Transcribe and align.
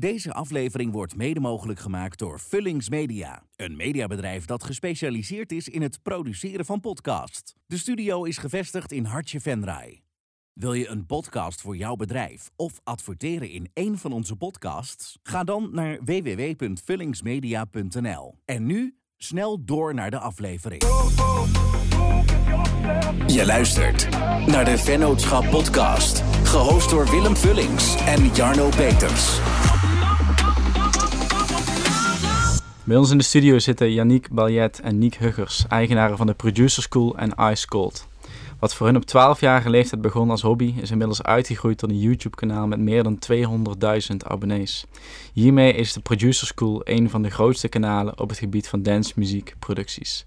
Deze 0.00 0.32
aflevering 0.32 0.92
wordt 0.92 1.16
mede 1.16 1.40
mogelijk 1.40 1.80
gemaakt 1.80 2.18
door 2.18 2.40
Vullings 2.40 2.88
Media, 2.88 3.42
een 3.56 3.76
mediabedrijf 3.76 4.44
dat 4.44 4.64
gespecialiseerd 4.64 5.52
is 5.52 5.68
in 5.68 5.82
het 5.82 6.02
produceren 6.02 6.64
van 6.64 6.80
podcasts. 6.80 7.54
De 7.66 7.78
studio 7.78 8.24
is 8.24 8.38
gevestigd 8.38 8.92
in 8.92 9.04
Hartje 9.04 9.40
Venray. 9.40 10.02
Wil 10.52 10.72
je 10.72 10.88
een 10.88 11.06
podcast 11.06 11.60
voor 11.60 11.76
jouw 11.76 11.96
bedrijf 11.96 12.50
of 12.56 12.80
adverteren 12.84 13.50
in 13.50 13.70
een 13.74 13.98
van 13.98 14.12
onze 14.12 14.36
podcasts? 14.36 15.18
Ga 15.22 15.44
dan 15.44 15.68
naar 15.72 15.98
www.vullingsmedia.nl. 16.04 18.34
En 18.44 18.66
nu 18.66 18.96
snel 19.16 19.64
door 19.64 19.94
naar 19.94 20.10
de 20.10 20.18
aflevering. 20.18 20.82
Je 23.26 23.42
luistert 23.46 24.10
naar 24.46 24.64
de 24.64 24.78
Vennootschap 24.78 25.50
Podcast, 25.50 26.22
gehost 26.42 26.90
door 26.90 27.10
Willem 27.10 27.36
Vullings 27.36 27.96
en 27.96 28.26
Jarno 28.26 28.68
Peters. 28.68 29.38
Bij 32.90 32.98
ons 32.98 33.10
in 33.10 33.18
de 33.18 33.24
studio 33.24 33.58
zitten 33.58 33.92
Yannick 33.92 34.30
Baljet 34.30 34.80
en 34.80 34.98
Niek 34.98 35.14
Huggers, 35.14 35.64
eigenaren 35.68 36.16
van 36.16 36.26
de 36.26 36.34
Producer 36.34 36.82
School 36.82 37.16
en 37.16 37.32
Ice 37.52 37.66
Cold. 37.66 38.08
Wat 38.58 38.74
voor 38.74 38.86
hun 38.86 38.96
op 38.96 39.02
12-jarige 39.02 39.70
leeftijd 39.70 40.00
begon 40.00 40.30
als 40.30 40.42
hobby, 40.42 40.74
is 40.80 40.90
inmiddels 40.90 41.22
uitgegroeid 41.22 41.78
tot 41.78 41.90
een 41.90 41.98
YouTube-kanaal 41.98 42.66
met 42.66 42.78
meer 42.78 43.02
dan 43.02 43.18
200.000 44.12 44.16
abonnees. 44.26 44.84
Hiermee 45.32 45.72
is 45.72 45.92
de 45.92 46.00
Producer 46.00 46.46
School 46.46 46.80
een 46.84 47.10
van 47.10 47.22
de 47.22 47.30
grootste 47.30 47.68
kanalen 47.68 48.20
op 48.20 48.28
het 48.28 48.38
gebied 48.38 48.68
van 48.68 48.82
dance 48.82 49.12
muziek 49.16 49.54
producties. 49.58 50.24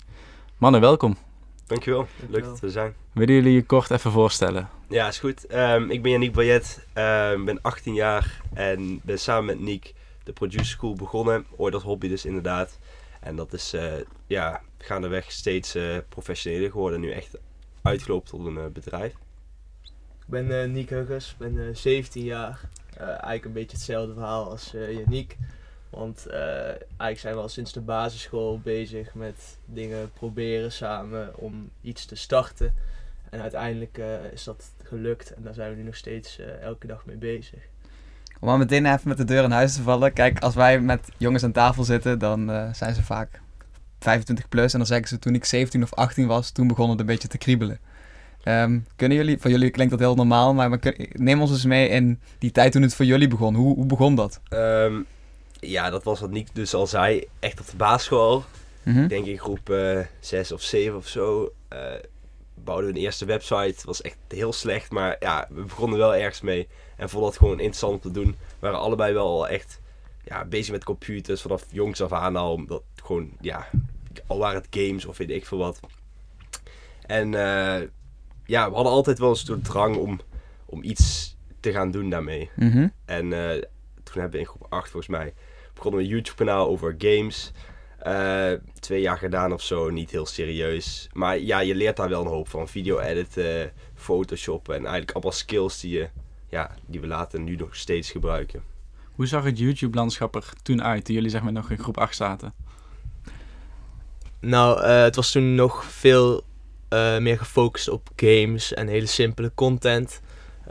Mannen, 0.58 0.81
welkom. 0.81 1.17
Dankjewel, 1.67 2.08
leuk 2.30 2.44
dat 2.44 2.59
we 2.59 2.66
er 2.66 2.72
zijn. 2.72 2.94
Willen 3.11 3.36
jullie 3.36 3.53
je 3.53 3.64
kort 3.64 3.91
even 3.91 4.11
voorstellen? 4.11 4.70
Ja, 4.89 5.08
is 5.08 5.20
goed. 5.20 5.45
Ehm, 5.45 5.89
ik 5.89 6.02
ben 6.02 6.11
Yannick 6.11 6.34
Bayet, 6.34 6.88
um, 6.94 7.45
ben 7.45 7.61
18 7.61 7.94
jaar 7.94 8.41
en 8.53 9.00
ben 9.03 9.20
samen 9.20 9.45
met 9.45 9.59
Niek 9.59 9.94
de 10.23 10.34
Producer 10.34 10.66
School 10.66 10.94
begonnen. 10.94 11.45
Ooit 11.55 11.73
als 11.73 11.84
hobby 11.84 12.08
dus 12.08 12.26
inderdaad. 12.26 12.80
En 13.20 13.36
dat 13.36 13.54
is 13.54 13.73
uh, 13.73 13.94
ja, 14.28 14.61
gaandeweg 14.78 15.31
steeds 15.31 15.75
uh, 15.75 15.97
professioneler 16.09 16.72
geworden. 16.72 17.00
Nu 17.00 17.11
echt 17.11 17.38
uitgelopen 17.81 18.30
tot 18.30 18.45
een 18.45 18.56
uh, 18.56 18.66
bedrijf. 18.66 19.14
Ik 19.84 20.30
ben 20.30 20.75
uh, 20.75 20.88
Huggers, 20.88 21.36
ben 21.38 21.56
uh, 21.56 21.75
17 21.75 22.23
jaar. 22.23 22.70
eigenlijk 22.97 23.45
een 23.45 23.53
beetje 23.53 23.78
hetzelfde 23.78 24.14
verhaal 24.14 24.50
als 24.50 24.72
Yannick. 24.72 25.38
Want 25.89 26.28
eigenlijk 26.28 27.19
zijn 27.19 27.36
we 27.36 27.42
al 27.42 27.50
sinds 27.50 27.73
de 27.73 27.81
basisschool 27.81 28.59
bezig 28.59 29.14
met 29.14 29.58
dingen 29.66 30.12
proberen 30.12 30.72
samen 30.72 31.38
om 31.38 31.69
iets 31.81 32.06
te 32.06 32.16
starten. 32.16 32.73
En 33.30 33.42
uiteindelijk 33.42 34.02
is 34.34 34.44
dat 34.44 34.73
gelukt 34.84 35.34
en 35.34 35.44
daar 35.44 35.53
zijn 35.53 35.69
we 35.69 35.75
nu 35.75 35.84
nog 35.84 35.95
steeds 35.95 36.40
elke 36.62 36.88
dag 36.88 37.06
mee 37.06 37.17
bezig. 37.17 37.72
Om 38.44 38.49
maar 38.49 38.58
meteen 38.58 38.86
even 38.86 39.08
met 39.08 39.17
de 39.17 39.23
deur 39.23 39.44
in 39.44 39.52
huis 39.52 39.75
te 39.75 39.81
vallen. 39.81 40.13
Kijk, 40.13 40.39
als 40.39 40.55
wij 40.55 40.80
met 40.80 41.09
jongens 41.17 41.44
aan 41.44 41.52
tafel 41.52 41.83
zitten, 41.83 42.19
dan 42.19 42.52
zijn 42.73 42.95
ze 42.95 43.03
vaak 43.03 43.41
25 44.00 44.50
plus. 44.50 44.72
En 44.72 44.77
dan 44.77 44.88
zeggen 44.88 45.08
ze 45.08 45.19
toen 45.19 45.35
ik 45.35 45.45
17 45.45 45.83
of 45.83 45.94
18 45.94 46.27
was, 46.27 46.52
toen 46.52 46.67
begon 46.67 46.89
het 46.89 47.00
een 47.00 47.05
beetje 47.05 47.27
te 47.27 47.38
kriebelen. 47.38 47.80
Um, 48.44 48.85
kunnen 48.95 49.17
jullie, 49.17 49.38
voor 49.39 49.52
jullie 49.52 49.69
klinkt 49.69 49.91
dat 49.91 50.00
heel 50.00 50.16
normaal, 50.16 50.53
maar, 50.53 50.69
maar 50.69 50.80
neem 51.11 51.41
ons 51.41 51.52
eens 51.52 51.66
mee 51.66 51.88
in 51.88 52.19
die 52.38 52.52
tijd 52.52 52.72
toen 52.72 52.81
het 52.81 52.95
voor 52.95 53.05
jullie 53.05 53.27
begon. 53.27 53.55
Hoe, 53.55 53.75
hoe 53.75 53.85
begon 53.85 54.16
dat? 54.16 54.39
Um, 54.50 55.05
ja, 55.59 55.89
dat 55.89 56.03
was 56.03 56.19
wat 56.19 56.31
Nick 56.31 56.47
dus 56.53 56.73
al 56.73 56.88
zei, 56.88 57.23
echt 57.39 57.59
op 57.59 57.69
de 57.69 57.75
basisschool. 57.75 58.44
Mm 58.83 58.94
-hmm. 58.94 59.03
Ik 59.03 59.09
denk 59.09 59.25
in 59.25 59.39
groep 59.39 59.69
uh, 59.69 60.00
6 60.19 60.52
of 60.52 60.61
7 60.61 60.97
of 60.97 61.07
zo. 61.07 61.53
Uh, 61.73 61.80
bouwden 62.64 62.92
we 62.92 62.97
een 62.97 63.03
eerste 63.06 63.25
website. 63.25 63.56
Het 63.56 63.83
was 63.83 64.02
echt 64.02 64.17
heel 64.28 64.53
slecht, 64.53 64.92
maar 64.92 65.16
ja, 65.19 65.47
we 65.50 65.61
begonnen 65.61 65.97
wel 65.97 66.16
ergens 66.16 66.42
mee. 66.42 66.67
En 66.97 67.09
vonden 67.09 67.30
dat 67.30 67.39
gewoon 67.39 67.59
interessant 67.59 67.94
om 67.94 68.00
te 68.11 68.19
doen. 68.19 68.31
We 68.31 68.58
waren 68.59 68.80
allebei 68.80 69.14
wel 69.14 69.28
al 69.28 69.47
echt 69.47 69.81
ja, 70.23 70.45
bezig 70.45 70.72
met 70.72 70.84
computers 70.84 71.41
vanaf 71.41 71.66
jongs 71.69 72.02
af 72.02 72.11
aan 72.11 72.36
al. 72.36 72.53
Omdat 72.53 72.84
gewoon, 72.95 73.31
ja, 73.41 73.67
al 74.28 74.38
waren 74.38 74.61
het 74.61 74.78
games 74.80 75.06
of 75.06 75.17
weet 75.17 75.30
ik 75.30 75.45
veel 75.45 75.58
wat. 75.58 75.80
En 77.06 77.28
uh, 77.28 77.81
ja, 78.46 78.69
we 78.69 78.75
hadden 78.75 78.94
altijd 78.94 79.19
wel 79.19 79.30
een 79.30 79.35
soort 79.35 79.66
drang 79.66 79.95
om, 79.95 80.19
om 80.66 80.84
iets 80.84 81.35
te 81.59 81.72
gaan 81.72 81.91
doen 81.91 82.09
daarmee. 82.09 82.50
Mm 82.56 82.72
-hmm. 82.72 82.91
En 83.06 83.25
uh, 83.25 83.50
toen 84.03 84.22
hebben 84.22 84.31
we 84.31 84.40
in 84.40 84.45
groep 84.45 84.66
8 84.69 84.90
volgens 84.90 85.12
mij 85.12 85.34
begonnen 85.74 86.00
we 86.00 86.06
een 86.06 86.12
YouTube 86.12 86.38
kanaal 86.38 86.68
over 86.68 86.95
games. 86.97 87.51
Uh, 88.08 88.52
twee 88.80 89.02
jaar 89.02 89.18
gedaan 89.18 89.53
of 89.53 89.62
zo, 89.62 89.90
niet 89.90 90.12
heel 90.12 90.25
serieus. 90.25 91.09
Maar 91.14 91.40
ja, 91.40 91.59
je 91.59 91.75
leert 91.75 91.97
daar 91.97 92.09
wel 92.09 92.22
een 92.22 92.28
hoop 92.28 92.50
van. 92.50 92.68
Video 92.68 93.00
editen, 93.00 93.72
photoshoppen 93.96 94.75
en 94.75 94.81
eigenlijk 94.81 95.12
allemaal 95.12 95.31
skills 95.31 95.80
die, 95.80 95.91
je, 95.91 96.09
ja, 96.50 96.75
die 96.86 97.00
we 97.00 97.08
later 97.08 97.40
nu 97.40 97.56
nog 97.56 97.75
steeds 97.75 98.12
gebruiken. 98.12 98.63
Hoe 99.16 99.28
zag 99.28 99.44
het 99.44 99.59
YouTube-landschap 99.59 100.36
er 100.36 100.53
toen 100.63 100.84
uit, 100.84 101.06
toen 101.06 101.16
jullie 101.16 101.30
zeg 101.30 101.42
maar 101.42 101.52
nog 101.52 101.69
in 101.69 101.80
groep 101.80 101.97
8 101.97 102.16
zaten? 102.16 102.53
Nou, 104.40 104.80
uh, 104.80 105.02
het 105.02 105.16
was 105.16 105.31
toen 105.31 105.56
nog 105.56 105.86
veel 105.86 106.44
uh, 106.90 107.18
meer 107.18 107.38
gefocust 107.38 107.90
op 107.90 108.09
games 108.16 108.74
en 108.74 108.88
hele 108.88 109.06
simpele 109.06 109.52
content. 109.56 110.22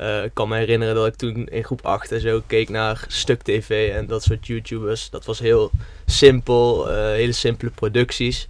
Uh, 0.00 0.24
ik 0.24 0.30
kan 0.34 0.48
me 0.48 0.56
herinneren 0.56 0.94
dat 0.94 1.06
ik 1.06 1.14
toen 1.14 1.46
in 1.46 1.64
groep 1.64 1.86
8 1.86 2.12
en 2.12 2.20
zo 2.20 2.42
keek 2.46 2.68
naar 2.68 3.04
Stuk 3.08 3.42
TV 3.42 3.92
en 3.94 4.06
dat 4.06 4.22
soort 4.22 4.46
YouTubers. 4.46 5.10
Dat 5.10 5.24
was 5.24 5.38
heel 5.38 5.70
simpel, 6.06 6.88
hele 6.88 7.32
simpele 7.32 7.70
producties. 7.70 8.46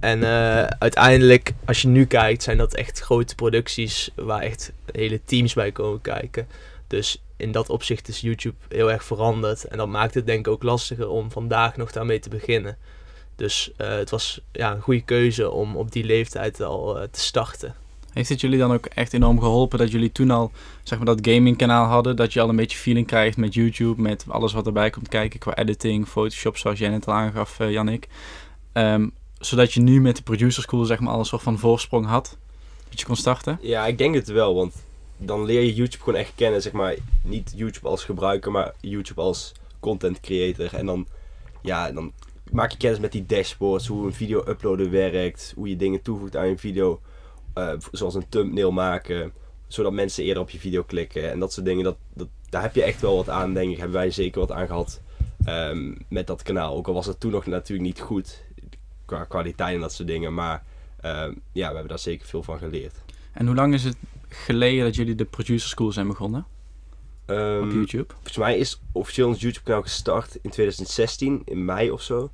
En 0.00 0.24
uiteindelijk, 0.78 1.52
als 1.64 1.82
je 1.82 1.88
nu 1.88 2.06
kijkt, 2.06 2.42
zijn 2.42 2.58
dat 2.58 2.74
echt 2.74 3.00
grote 3.00 3.34
producties 3.34 4.10
waar 4.14 4.40
echt 4.40 4.72
hele 4.92 5.20
teams 5.24 5.54
bij 5.54 5.72
komen 5.72 6.00
kijken. 6.00 6.48
Dus 6.86 7.22
in 7.36 7.52
dat 7.52 7.68
opzicht 7.68 8.08
is 8.08 8.20
YouTube 8.20 8.56
heel 8.68 8.90
erg 8.90 9.04
veranderd. 9.04 9.64
En 9.64 9.78
dat 9.78 9.88
maakt 9.88 10.14
het 10.14 10.26
denk 10.26 10.46
ik 10.46 10.52
ook 10.52 10.62
lastiger 10.62 11.08
om 11.08 11.30
vandaag 11.30 11.76
nog 11.76 11.92
daarmee 11.92 12.18
te 12.18 12.28
beginnen. 12.28 12.76
Dus 13.36 13.70
het 13.76 14.10
was 14.10 14.40
ja, 14.52 14.72
een 14.72 14.80
goede 14.80 15.04
keuze 15.04 15.50
om 15.50 15.76
op 15.76 15.92
die 15.92 16.04
leeftijd 16.04 16.60
al 16.60 17.06
te 17.10 17.20
starten. 17.20 17.74
Heeft 18.18 18.30
het 18.30 18.40
jullie 18.40 18.58
dan 18.58 18.72
ook 18.72 18.86
echt 18.86 19.12
enorm 19.12 19.40
geholpen 19.40 19.78
dat 19.78 19.90
jullie 19.90 20.12
toen 20.12 20.30
al 20.30 20.50
zeg 20.82 20.98
maar, 20.98 21.06
dat 21.06 21.28
gamingkanaal 21.28 21.86
hadden? 21.86 22.16
Dat 22.16 22.32
je 22.32 22.40
al 22.40 22.48
een 22.48 22.56
beetje 22.56 22.78
feeling 22.78 23.06
krijgt 23.06 23.36
met 23.36 23.54
YouTube, 23.54 24.02
met 24.02 24.24
alles 24.28 24.52
wat 24.52 24.66
erbij 24.66 24.90
komt 24.90 25.08
kijken 25.08 25.38
qua 25.38 25.56
editing, 25.56 26.08
Photoshop, 26.08 26.56
zoals 26.56 26.78
jij 26.78 26.88
net 26.88 27.06
al 27.06 27.14
aangaf, 27.14 27.60
uh, 27.60 27.70
Jannik. 27.70 28.08
Um, 28.72 29.12
zodat 29.38 29.72
je 29.72 29.80
nu 29.80 30.00
met 30.00 30.16
de 30.16 30.22
producer 30.22 30.62
school 30.62 30.84
zeg 30.84 31.00
maar 31.00 31.12
al 31.12 31.18
een 31.18 31.24
soort 31.24 31.42
van 31.42 31.58
voorsprong 31.58 32.06
had, 32.06 32.36
dat 32.88 33.00
je 33.00 33.06
kon 33.06 33.16
starten? 33.16 33.58
Ja, 33.62 33.86
ik 33.86 33.98
denk 33.98 34.14
het 34.14 34.28
wel, 34.28 34.54
want 34.54 34.74
dan 35.16 35.44
leer 35.44 35.62
je 35.62 35.74
YouTube 35.74 36.04
gewoon 36.04 36.20
echt 36.20 36.32
kennen, 36.34 36.62
zeg 36.62 36.72
maar. 36.72 36.94
Niet 37.22 37.52
YouTube 37.56 37.88
als 37.88 38.04
gebruiker, 38.04 38.50
maar 38.50 38.74
YouTube 38.80 39.20
als 39.20 39.52
content 39.80 40.20
creator. 40.20 40.74
En 40.74 40.86
dan, 40.86 41.06
ja, 41.62 41.92
dan 41.92 42.12
maak 42.50 42.70
je 42.70 42.78
kennis 42.78 43.00
met 43.00 43.12
die 43.12 43.26
dashboards, 43.26 43.86
hoe 43.86 44.06
een 44.06 44.14
video 44.14 44.44
uploaden 44.48 44.90
werkt, 44.90 45.52
hoe 45.56 45.68
je 45.68 45.76
dingen 45.76 46.02
toevoegt 46.02 46.36
aan 46.36 46.48
je 46.48 46.58
video, 46.58 47.00
uh, 47.58 47.72
zoals 47.92 48.14
een 48.14 48.28
thumbnail 48.28 48.72
maken, 48.72 49.32
zodat 49.66 49.92
mensen 49.92 50.24
eerder 50.24 50.42
op 50.42 50.50
je 50.50 50.58
video 50.58 50.82
klikken 50.82 51.30
en 51.30 51.38
dat 51.38 51.52
soort 51.52 51.66
dingen. 51.66 51.84
Dat, 51.84 51.96
dat, 52.14 52.28
daar 52.50 52.62
heb 52.62 52.74
je 52.74 52.82
echt 52.82 53.00
wel 53.00 53.16
wat 53.16 53.28
aan, 53.28 53.54
denk 53.54 53.70
ik. 53.70 53.78
Hebben 53.78 53.96
wij 53.96 54.10
zeker 54.10 54.40
wat 54.40 54.52
aan 54.52 54.66
gehad 54.66 55.00
um, 55.46 55.96
met 56.08 56.26
dat 56.26 56.42
kanaal. 56.42 56.76
Ook 56.76 56.86
al 56.86 56.94
was 56.94 57.06
het 57.06 57.20
toen 57.20 57.30
nog 57.30 57.46
natuurlijk 57.46 57.88
niet 57.88 58.00
goed 58.00 58.44
qua 59.04 59.24
kwaliteit 59.24 59.74
en 59.74 59.80
dat 59.80 59.92
soort 59.92 60.08
dingen, 60.08 60.34
maar 60.34 60.64
um, 61.04 61.42
ja, 61.52 61.68
we 61.68 61.72
hebben 61.72 61.88
daar 61.88 61.98
zeker 61.98 62.26
veel 62.26 62.42
van 62.42 62.58
geleerd. 62.58 62.94
En 63.32 63.46
hoe 63.46 63.54
lang 63.54 63.74
is 63.74 63.84
het 63.84 63.96
geleden 64.28 64.84
dat 64.84 64.94
jullie 64.94 65.14
de 65.14 65.24
producer 65.24 65.68
school 65.68 65.92
zijn 65.92 66.06
begonnen? 66.06 66.46
Um, 67.26 67.62
op 67.62 67.70
YouTube? 67.72 68.12
Volgens 68.12 68.36
mij 68.36 68.58
is 68.58 68.80
officieel 68.92 69.28
ons 69.28 69.40
YouTube 69.40 69.64
kanaal 69.64 69.82
gestart 69.82 70.34
in 70.34 70.50
2016, 70.50 71.42
in 71.44 71.64
mei 71.64 71.90
of 71.90 72.02
zo. 72.02 72.30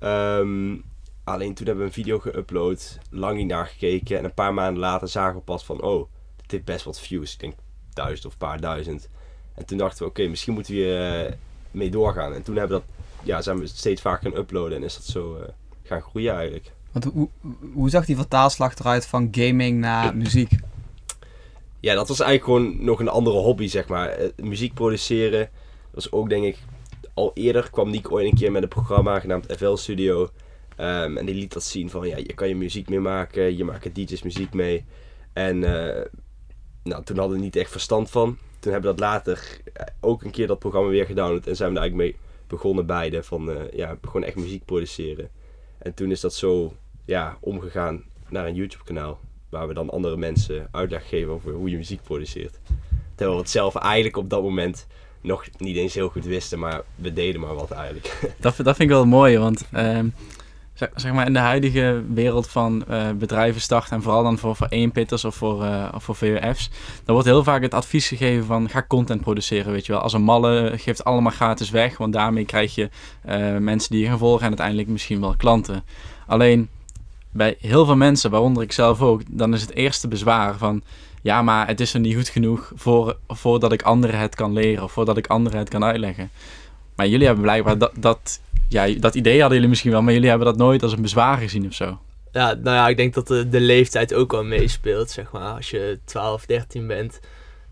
Um, 0.00 0.84
alleen 1.26 1.54
toen 1.54 1.66
hebben 1.66 1.84
we 1.84 1.90
een 1.90 2.04
video 2.04 2.20
geüpload, 2.20 2.98
lang 3.10 3.36
niet 3.36 3.46
naar 3.46 3.66
gekeken. 3.66 4.18
En 4.18 4.24
een 4.24 4.34
paar 4.34 4.54
maanden 4.54 4.80
later 4.80 5.08
zagen 5.08 5.36
we 5.36 5.40
pas 5.40 5.64
van, 5.64 5.82
oh, 5.82 6.08
dit 6.36 6.50
heeft 6.50 6.64
best 6.64 6.84
wat 6.84 7.00
views. 7.00 7.32
Ik 7.32 7.40
denk 7.40 7.54
duizend 7.92 8.26
of 8.26 8.32
een 8.32 8.38
paar 8.38 8.60
duizend. 8.60 9.08
En 9.54 9.66
toen 9.66 9.78
dachten 9.78 9.98
we, 9.98 10.04
oké, 10.04 10.18
okay, 10.18 10.30
misschien 10.30 10.54
moeten 10.54 10.74
we 10.74 10.78
hier 10.78 11.24
uh, 11.26 11.32
mee 11.70 11.90
doorgaan. 11.90 12.34
En 12.34 12.42
toen 12.42 12.56
hebben 12.56 12.78
we 12.78 12.84
dat, 12.84 13.06
ja, 13.22 13.42
zijn 13.42 13.58
we 13.58 13.66
steeds 13.66 14.00
vaker 14.00 14.30
gaan 14.30 14.40
uploaden 14.40 14.76
en 14.76 14.84
is 14.84 14.94
dat 14.94 15.04
zo 15.04 15.36
uh, 15.36 15.42
gaan 15.82 16.02
groeien 16.02 16.34
eigenlijk. 16.34 16.72
Want 16.92 17.04
hoe, 17.04 17.28
hoe 17.72 17.90
zag 17.90 18.06
die 18.06 18.16
vertaalslag 18.16 18.78
eruit 18.78 19.06
van 19.06 19.28
gaming 19.30 19.78
naar 19.78 20.16
muziek? 20.16 20.50
Ja, 21.80 21.94
dat 21.94 22.08
was 22.08 22.20
eigenlijk 22.20 22.44
gewoon 22.44 22.84
nog 22.84 23.00
een 23.00 23.08
andere 23.08 23.36
hobby, 23.36 23.68
zeg 23.68 23.88
maar. 23.88 24.20
Uh, 24.22 24.28
muziek 24.36 24.74
produceren 24.74 25.50
was 25.90 26.12
ook, 26.12 26.28
denk 26.28 26.44
ik, 26.44 26.58
al 27.14 27.30
eerder 27.34 27.70
kwam 27.70 27.90
Nick 27.90 28.12
ooit 28.12 28.26
een 28.26 28.38
keer 28.38 28.52
met 28.52 28.62
een 28.62 28.68
programma 28.68 29.20
genaamd 29.20 29.46
FL 29.56 29.74
Studio. 29.74 30.30
Um, 30.80 31.16
en 31.16 31.26
die 31.26 31.34
liet 31.34 31.52
dat 31.52 31.62
zien 31.62 31.90
van, 31.90 32.08
ja, 32.08 32.16
je 32.16 32.34
kan 32.34 32.48
je 32.48 32.56
muziek 32.56 32.88
mee 32.88 33.00
maken, 33.00 33.56
je 33.56 33.64
maakt 33.64 33.94
DJ's 33.94 34.22
muziek 34.22 34.54
mee. 34.54 34.84
En 35.32 35.56
uh, 35.56 36.02
nou, 36.82 37.04
toen 37.04 37.18
hadden 37.18 37.36
we 37.36 37.42
niet 37.42 37.56
echt 37.56 37.70
verstand 37.70 38.10
van. 38.10 38.38
Toen 38.58 38.72
hebben 38.72 38.90
we 38.90 38.96
dat 38.96 39.08
later 39.08 39.60
ook 40.00 40.22
een 40.22 40.30
keer 40.30 40.46
dat 40.46 40.58
programma 40.58 40.88
weer 40.88 41.06
gedownload 41.06 41.46
en 41.46 41.56
zijn 41.56 41.70
we 41.70 41.76
er 41.76 41.82
eigenlijk 41.82 42.12
mee 42.12 42.20
begonnen 42.46 42.86
beide. 42.86 43.22
Van, 43.22 43.50
uh, 43.50 43.56
ja, 43.72 43.96
gewoon 44.02 44.24
echt 44.24 44.36
muziek 44.36 44.64
produceren. 44.64 45.30
En 45.78 45.94
toen 45.94 46.10
is 46.10 46.20
dat 46.20 46.34
zo, 46.34 46.74
ja, 47.04 47.36
omgegaan 47.40 48.02
naar 48.28 48.46
een 48.46 48.54
YouTube 48.54 48.84
kanaal. 48.84 49.20
Waar 49.48 49.68
we 49.68 49.74
dan 49.74 49.90
andere 49.90 50.16
mensen 50.16 50.68
uitleg 50.70 51.08
geven 51.08 51.32
over 51.32 51.52
hoe 51.52 51.70
je 51.70 51.76
muziek 51.76 52.02
produceert. 52.02 52.58
Terwijl 53.14 53.36
we 53.36 53.42
het 53.42 53.52
zelf 53.52 53.74
eigenlijk 53.74 54.16
op 54.16 54.30
dat 54.30 54.42
moment 54.42 54.86
nog 55.20 55.44
niet 55.58 55.76
eens 55.76 55.94
heel 55.94 56.08
goed 56.08 56.24
wisten, 56.24 56.58
maar 56.58 56.82
we 56.94 57.12
deden 57.12 57.40
maar 57.40 57.54
wat 57.54 57.70
eigenlijk. 57.70 58.18
Dat, 58.40 58.56
dat 58.56 58.76
vind 58.76 58.78
ik 58.78 58.88
wel 58.88 59.06
mooi, 59.06 59.38
want 59.38 59.64
ehm, 59.72 60.08
zeg, 60.76 61.12
maar 61.12 61.26
in 61.26 61.32
de 61.32 61.38
huidige 61.38 62.02
wereld 62.08 62.48
van 62.48 62.84
eh, 62.88 63.10
bedrijven 63.10 63.60
starten 63.60 63.96
en 63.96 64.02
vooral 64.02 64.22
dan 64.22 64.38
voor, 64.38 64.56
voor 64.56 64.66
eenpitters 64.66 65.24
of 65.24 65.34
voor, 65.34 65.64
eh, 65.64 65.88
of 65.94 66.04
voor 66.04 66.16
VUF's, 66.16 66.70
dan 67.04 67.14
wordt 67.14 67.28
heel 67.28 67.44
vaak 67.44 67.62
het 67.62 67.74
advies 67.74 68.08
gegeven 68.08 68.46
van 68.46 68.68
ga 68.68 68.84
content 68.88 69.20
produceren, 69.20 69.72
weet 69.72 69.86
je 69.86 69.92
wel. 69.92 70.00
Als 70.00 70.12
een 70.12 70.22
malle 70.22 70.72
geeft 70.76 71.04
allemaal 71.04 71.32
gratis 71.32 71.70
weg, 71.70 71.96
want 71.96 72.12
daarmee 72.12 72.44
krijg 72.44 72.74
je 72.74 72.90
eh, 73.22 73.56
mensen 73.56 73.90
die 73.90 74.00
je 74.00 74.08
gaan 74.08 74.18
volgen 74.18 74.42
en 74.42 74.48
uiteindelijk 74.48 74.88
misschien 74.88 75.20
wel 75.20 75.36
klanten. 75.36 75.84
Alleen 76.26 76.68
bij 77.30 77.56
heel 77.60 77.84
veel 77.84 77.96
mensen, 77.96 78.30
waaronder 78.30 78.62
ik 78.62 78.72
zelf 78.72 79.00
ook, 79.00 79.22
dan 79.28 79.54
is 79.54 79.60
het 79.60 79.74
eerste 79.74 80.08
bezwaar 80.08 80.56
van 80.56 80.82
ja, 81.22 81.42
maar 81.42 81.66
het 81.66 81.80
is 81.80 81.94
er 81.94 82.00
niet 82.00 82.14
goed 82.14 82.28
genoeg 82.28 82.72
voor, 82.74 83.16
voordat 83.28 83.72
ik 83.72 83.82
anderen 83.82 84.20
het 84.20 84.34
kan 84.34 84.52
leren 84.52 84.84
of 84.84 84.92
voordat 84.92 85.16
ik 85.16 85.26
anderen 85.26 85.58
het 85.58 85.68
kan 85.68 85.84
uitleggen. 85.84 86.30
Maar 86.96 87.08
jullie 87.08 87.26
hebben 87.26 87.44
blijkbaar 87.44 87.78
dat, 87.78 87.92
dat, 87.94 88.40
ja, 88.68 88.88
dat 88.98 89.14
idee 89.14 89.38
hadden 89.38 89.54
jullie 89.54 89.68
misschien 89.68 89.90
wel, 89.90 90.02
maar 90.02 90.12
jullie 90.12 90.28
hebben 90.28 90.46
dat 90.46 90.56
nooit 90.56 90.82
als 90.82 90.92
een 90.92 91.02
bezwaar 91.02 91.38
gezien 91.38 91.66
of 91.66 91.74
zo. 91.74 92.00
Ja, 92.32 92.54
nou 92.54 92.76
ja, 92.76 92.88
ik 92.88 92.96
denk 92.96 93.14
dat 93.14 93.26
de, 93.26 93.48
de 93.48 93.60
leeftijd 93.60 94.14
ook 94.14 94.32
wel 94.32 94.44
meespeelt, 94.44 95.10
zeg 95.10 95.32
maar. 95.32 95.54
Als 95.54 95.70
je 95.70 95.98
12, 96.04 96.46
13 96.46 96.86
bent, 96.86 97.20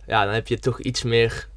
ja, 0.06 0.25
dan 0.25 0.35
heb 0.35 0.49
je 0.49 0.58
toch 0.58 0.81
iets 0.81 1.02
meer... 1.02 1.49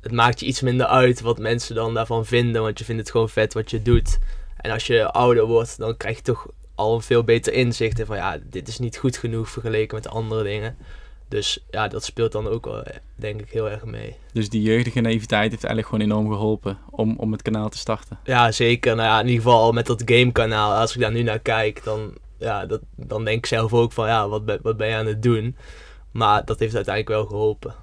Het 0.00 0.12
maakt 0.12 0.40
je 0.40 0.46
iets 0.46 0.60
minder 0.60 0.86
uit 0.86 1.20
wat 1.20 1.38
mensen 1.38 1.74
dan 1.74 1.94
daarvan 1.94 2.26
vinden, 2.26 2.62
want 2.62 2.78
je 2.78 2.84
vindt 2.84 3.00
het 3.00 3.10
gewoon 3.10 3.28
vet 3.28 3.54
wat 3.54 3.70
je 3.70 3.82
doet. 3.82 4.18
En 4.56 4.70
als 4.70 4.86
je 4.86 5.10
ouder 5.10 5.44
wordt, 5.46 5.78
dan 5.78 5.96
krijg 5.96 6.16
je 6.16 6.22
toch 6.22 6.46
al 6.74 6.94
een 6.94 7.02
veel 7.02 7.24
beter 7.24 7.52
inzicht 7.52 7.98
in 7.98 8.06
van, 8.06 8.16
ja, 8.16 8.38
dit 8.42 8.68
is 8.68 8.78
niet 8.78 8.96
goed 8.96 9.16
genoeg 9.16 9.48
vergeleken 9.48 9.96
met 9.96 10.08
andere 10.08 10.42
dingen. 10.42 10.76
Dus 11.30 11.58
ja, 11.70 11.88
dat 11.88 12.04
speelt 12.04 12.32
dan 12.32 12.48
ook 12.48 12.64
wel, 12.64 12.82
eh, 12.82 12.96
denk 13.14 13.40
ik, 13.40 13.50
heel 13.50 13.70
erg 13.70 13.84
mee. 13.84 14.16
Dus 14.32 14.48
die 14.48 14.62
jeugdige 14.62 15.00
naïviteit 15.00 15.50
heeft 15.50 15.64
eigenlijk 15.64 15.94
gewoon 15.94 16.12
enorm 16.12 16.32
geholpen 16.32 16.78
om, 16.90 17.16
om 17.16 17.32
het 17.32 17.42
kanaal 17.42 17.68
te 17.68 17.78
starten. 17.78 18.18
Ja, 18.24 18.52
zeker. 18.52 18.96
Nou 18.96 19.08
ja, 19.08 19.20
in 19.20 19.26
ieder 19.26 19.42
geval 19.42 19.72
met 19.72 19.86
dat 19.86 20.02
gamekanaal. 20.04 20.72
Als 20.72 20.94
ik 20.94 21.00
daar 21.00 21.12
nu 21.12 21.22
naar 21.22 21.38
kijk, 21.38 21.84
dan, 21.84 22.14
ja, 22.38 22.66
dat, 22.66 22.80
dan 22.96 23.24
denk 23.24 23.36
ik 23.36 23.46
zelf 23.46 23.72
ook 23.72 23.92
van, 23.92 24.06
ja, 24.06 24.28
wat 24.28 24.44
ben, 24.44 24.58
wat 24.62 24.76
ben 24.76 24.88
je 24.88 24.94
aan 24.94 25.06
het 25.06 25.22
doen? 25.22 25.56
Maar 26.10 26.44
dat 26.44 26.58
heeft 26.58 26.74
uiteindelijk 26.74 27.16
wel 27.16 27.26
geholpen. 27.26 27.74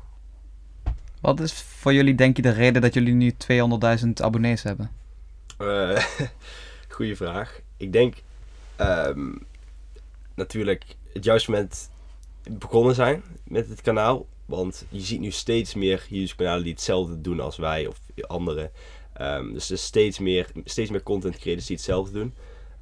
Wat 1.21 1.39
is 1.39 1.53
voor 1.53 1.93
jullie, 1.93 2.15
denk 2.15 2.35
je, 2.35 2.41
de 2.41 2.51
reden 2.51 2.81
dat 2.81 2.93
jullie 2.93 3.13
nu 3.13 3.35
200.000 4.01 4.09
abonnees 4.13 4.63
hebben? 4.63 4.91
Eh 5.57 6.03
goeie 6.95 7.15
vraag. 7.15 7.59
Ik 7.77 7.93
denk 7.93 8.15
ehm, 8.75 9.31
natuurlijk 10.35 10.83
het 11.13 11.23
juiste 11.23 11.51
moment 11.51 11.89
begonnen 12.49 12.95
zijn 12.95 13.23
met 13.43 13.69
het 13.69 13.81
kanaal. 13.81 14.25
Want 14.45 14.85
je 14.89 14.99
ziet 14.99 15.19
nu 15.19 15.31
steeds 15.31 15.73
meer 15.73 16.05
YouTube-kanalen 16.09 16.63
die 16.63 16.71
hetzelfde 16.71 17.21
doen 17.21 17.39
als 17.39 17.57
wij 17.57 17.87
of 17.87 17.99
anderen. 18.27 18.71
Ehm, 19.13 19.53
dus 19.53 19.69
er 19.69 19.77
steeds 19.77 20.19
meer, 20.19 20.49
steeds 20.63 20.89
meer 20.89 21.03
content 21.03 21.37
creators 21.37 21.65
die 21.65 21.75
hetzelfde 21.75 22.11
doen. 22.19 22.33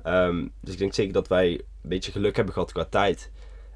Ehm, 0.03 0.47
dus 0.61 0.73
ik 0.73 0.79
denk 0.79 0.93
zeker 0.93 1.13
dat 1.13 1.27
wij 1.27 1.51
een 1.51 1.89
beetje 1.89 2.11
geluk 2.11 2.35
hebben 2.35 2.53
gehad 2.53 2.71
qua 2.71 2.85
tijd. 2.85 3.31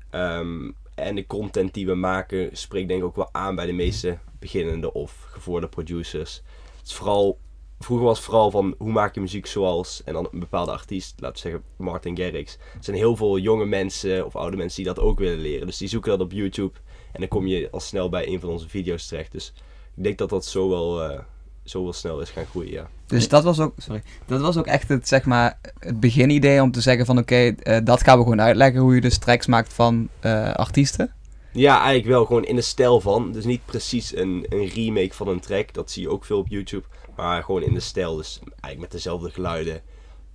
Ehm, 0.10 0.72
en 0.96 1.16
de 1.16 1.28
content 1.28 1.74
die 1.74 1.86
we 1.86 1.96
maken 1.96 2.58
spreekt 2.58 2.88
denk 2.88 3.00
ik 3.00 3.06
ook 3.06 3.16
wel 3.16 3.30
aan 3.32 3.56
bij 3.56 3.66
de 3.66 3.72
meeste 3.72 4.18
beginnende 4.40 4.94
of 4.94 5.26
gevorderde 5.30 5.76
producers. 5.76 6.42
Het 6.78 6.88
is 6.88 6.94
vooral 6.94 7.40
vroeger 7.80 8.06
was 8.06 8.18
het 8.18 8.26
vooral 8.26 8.52
van 8.52 8.76
hoe 8.78 8.92
maak 8.92 9.16
je 9.16 9.22
muziek 9.22 9.46
zoals 9.46 10.02
en 10.06 10.14
dan 10.14 10.28
een 10.32 10.40
bepaalde 10.40 10.72
artiest, 10.72 11.14
laten 11.20 11.44
we 11.44 11.50
zeggen 11.50 11.70
Martin 11.78 12.18
Garrix. 12.18 12.54
Er 12.54 12.84
zijn 12.84 12.98
heel 12.98 13.16
veel 13.16 13.38
jonge 13.38 13.66
mensen 13.66 14.26
of 14.26 14.36
oude 14.36 14.58
mensen 14.58 14.84
die 14.84 14.94
dat 14.94 15.04
ook 15.04 15.20
willen 15.20 15.40
leren. 15.40 15.68
Dus 15.68 15.78
die 15.78 15.88
zoeken 15.88 16.12
dat 16.12 16.22
op 16.22 16.32
YouTube 16.32 16.80
en 17.12 17.20
dan 17.20 17.28
kom 17.28 17.48
je 17.48 17.68
al 17.72 17.80
snel 17.80 18.10
bij 18.10 18.28
een 18.28 18.40
van 18.40 18.50
onze 18.50 18.70
video's 18.70 19.08
terecht. 19.08 19.32
Dus 19.32 19.54
ik 19.96 20.04
denk 20.04 20.18
dat 20.18 20.30
dat 20.30 20.46
zo 20.46 20.70
wel, 20.70 21.04
eh, 21.04 21.20
zo 21.64 21.84
wel 21.84 21.94
snel 21.94 22.22
is 22.22 22.30
gaan 22.30 22.46
groeien, 22.46 22.72
ja. 22.72 22.90
Dus 23.06 23.28
dat 23.28 23.44
was 23.44 23.60
ook, 23.60 23.74
sorry, 23.78 24.04
dat 24.26 24.42
was 24.42 24.58
ook 24.58 24.68
echt 24.68 24.88
het, 24.90 25.08
zeg 25.08 25.26
maar, 25.26 25.60
het 25.80 26.00
beginidee 26.00 26.62
om 26.62 26.72
te 26.72 26.82
zeggen 26.82 27.06
van 27.06 27.18
oké, 27.18 27.36
eh, 27.36 27.78
dat 27.84 28.04
gaan 28.04 28.18
we 28.18 28.24
gewoon 28.24 28.42
uitleggen 28.42 28.82
hoe 28.82 28.96
je 28.96 29.02
dus 29.02 29.18
tracks 29.18 29.48
maakt 29.48 29.74
van 29.74 30.10
eh, 30.20 30.54
artiesten. 30.54 31.14
Ja, 31.52 31.78
eigenlijk 31.78 32.08
wel. 32.08 32.26
Gewoon 32.26 32.46
in 32.46 32.56
de 32.56 32.62
stijl 32.62 33.02
van. 33.02 33.32
Dus 33.32 33.46
niet 33.46 33.66
precies 33.66 34.16
een, 34.16 34.46
een 34.50 34.68
remake 34.68 35.14
van 35.14 35.28
een 35.28 35.40
track. 35.40 35.74
Dat 35.74 35.92
zie 35.92 36.02
je 36.02 36.10
ook 36.10 36.26
veel 36.26 36.38
op 36.38 36.48
YouTube. 36.48 36.86
Maar 37.16 37.44
gewoon 37.44 37.64
in 37.64 37.74
de 37.74 37.80
stijl. 37.80 38.16
Dus 38.16 38.40
eigenlijk 38.44 38.80
met 38.80 38.92
dezelfde 38.92 39.30
geluiden. 39.30 39.82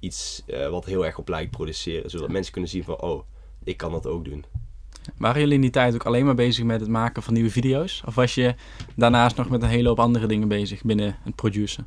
Iets 0.00 0.42
eh, 0.46 0.68
wat 0.68 0.84
heel 0.84 1.06
erg 1.06 1.18
op 1.18 1.28
lijkt 1.28 1.50
produceren. 1.50 2.10
Zodat 2.10 2.28
mensen 2.28 2.52
kunnen 2.52 2.70
zien 2.70 2.84
van, 2.84 3.00
oh, 3.00 3.22
ik 3.64 3.76
kan 3.76 3.92
dat 3.92 4.06
ook 4.06 4.24
doen. 4.24 4.44
Waren 5.18 5.40
jullie 5.40 5.54
in 5.54 5.60
die 5.60 5.70
tijd 5.70 5.94
ook 5.94 6.06
alleen 6.06 6.24
maar 6.24 6.34
bezig 6.34 6.64
met 6.64 6.80
het 6.80 6.90
maken 6.90 7.22
van 7.22 7.34
nieuwe 7.34 7.50
video's? 7.50 8.02
Of 8.06 8.14
was 8.14 8.34
je 8.34 8.54
daarnaast 8.96 9.36
nog 9.36 9.48
met 9.48 9.62
een 9.62 9.68
hele 9.68 9.88
hoop 9.88 10.00
andere 10.00 10.26
dingen 10.26 10.48
bezig 10.48 10.82
binnen 10.82 11.18
het 11.22 11.34
produceren? 11.34 11.86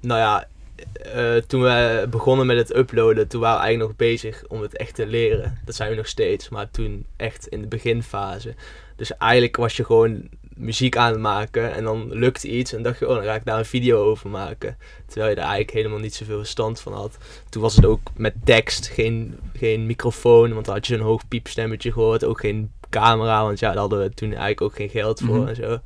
Nou 0.00 0.20
ja, 0.20 0.46
eh, 0.92 1.34
toen 1.36 1.62
we 1.62 2.06
begonnen 2.10 2.46
met 2.46 2.56
het 2.56 2.76
uploaden, 2.76 3.28
toen 3.28 3.40
waren 3.40 3.58
we 3.58 3.64
eigenlijk 3.64 3.98
nog 3.98 4.08
bezig 4.08 4.44
om 4.48 4.62
het 4.62 4.76
echt 4.76 4.94
te 4.94 5.06
leren. 5.06 5.58
Dat 5.64 5.74
zijn 5.74 5.90
we 5.90 5.96
nog 5.96 6.06
steeds, 6.06 6.48
maar 6.48 6.70
toen 6.70 7.06
echt 7.16 7.46
in 7.46 7.60
de 7.60 7.66
beginfase. 7.66 8.54
Dus 8.96 9.16
eigenlijk 9.16 9.56
was 9.56 9.76
je 9.76 9.84
gewoon 9.84 10.28
muziek 10.56 10.96
aan 10.96 11.10
het 11.10 11.20
maken 11.20 11.74
en 11.74 11.84
dan 11.84 12.12
lukte 12.14 12.48
iets 12.48 12.72
en 12.72 12.82
dacht 12.82 12.98
je, 12.98 13.08
oh, 13.08 13.14
dan 13.14 13.24
ga 13.24 13.34
ik 13.34 13.44
daar 13.44 13.58
een 13.58 13.64
video 13.64 14.02
over 14.04 14.30
maken. 14.30 14.76
Terwijl 15.06 15.28
je 15.30 15.36
daar 15.36 15.44
eigenlijk 15.44 15.76
helemaal 15.76 15.98
niet 15.98 16.14
zoveel 16.14 16.38
verstand 16.38 16.80
van 16.80 16.92
had. 16.92 17.16
Toen 17.48 17.62
was 17.62 17.76
het 17.76 17.84
ook 17.84 18.00
met 18.16 18.34
tekst, 18.44 18.88
geen, 18.88 19.38
geen 19.56 19.86
microfoon, 19.86 20.52
want 20.52 20.64
dan 20.64 20.74
had 20.74 20.86
je 20.86 20.94
een 20.94 21.00
hoog 21.00 21.28
piepstemmetje 21.28 21.92
gehoord. 21.92 22.24
Ook 22.24 22.40
geen 22.40 22.72
camera, 22.90 23.42
want 23.44 23.58
ja, 23.58 23.68
daar 23.70 23.78
hadden 23.78 23.98
we 23.98 24.14
toen 24.14 24.28
eigenlijk 24.28 24.60
ook 24.60 24.74
geen 24.74 24.88
geld 24.88 25.20
voor 25.20 25.38
Mhm. 25.38 25.48
en 25.48 25.56
zo. 25.56 25.78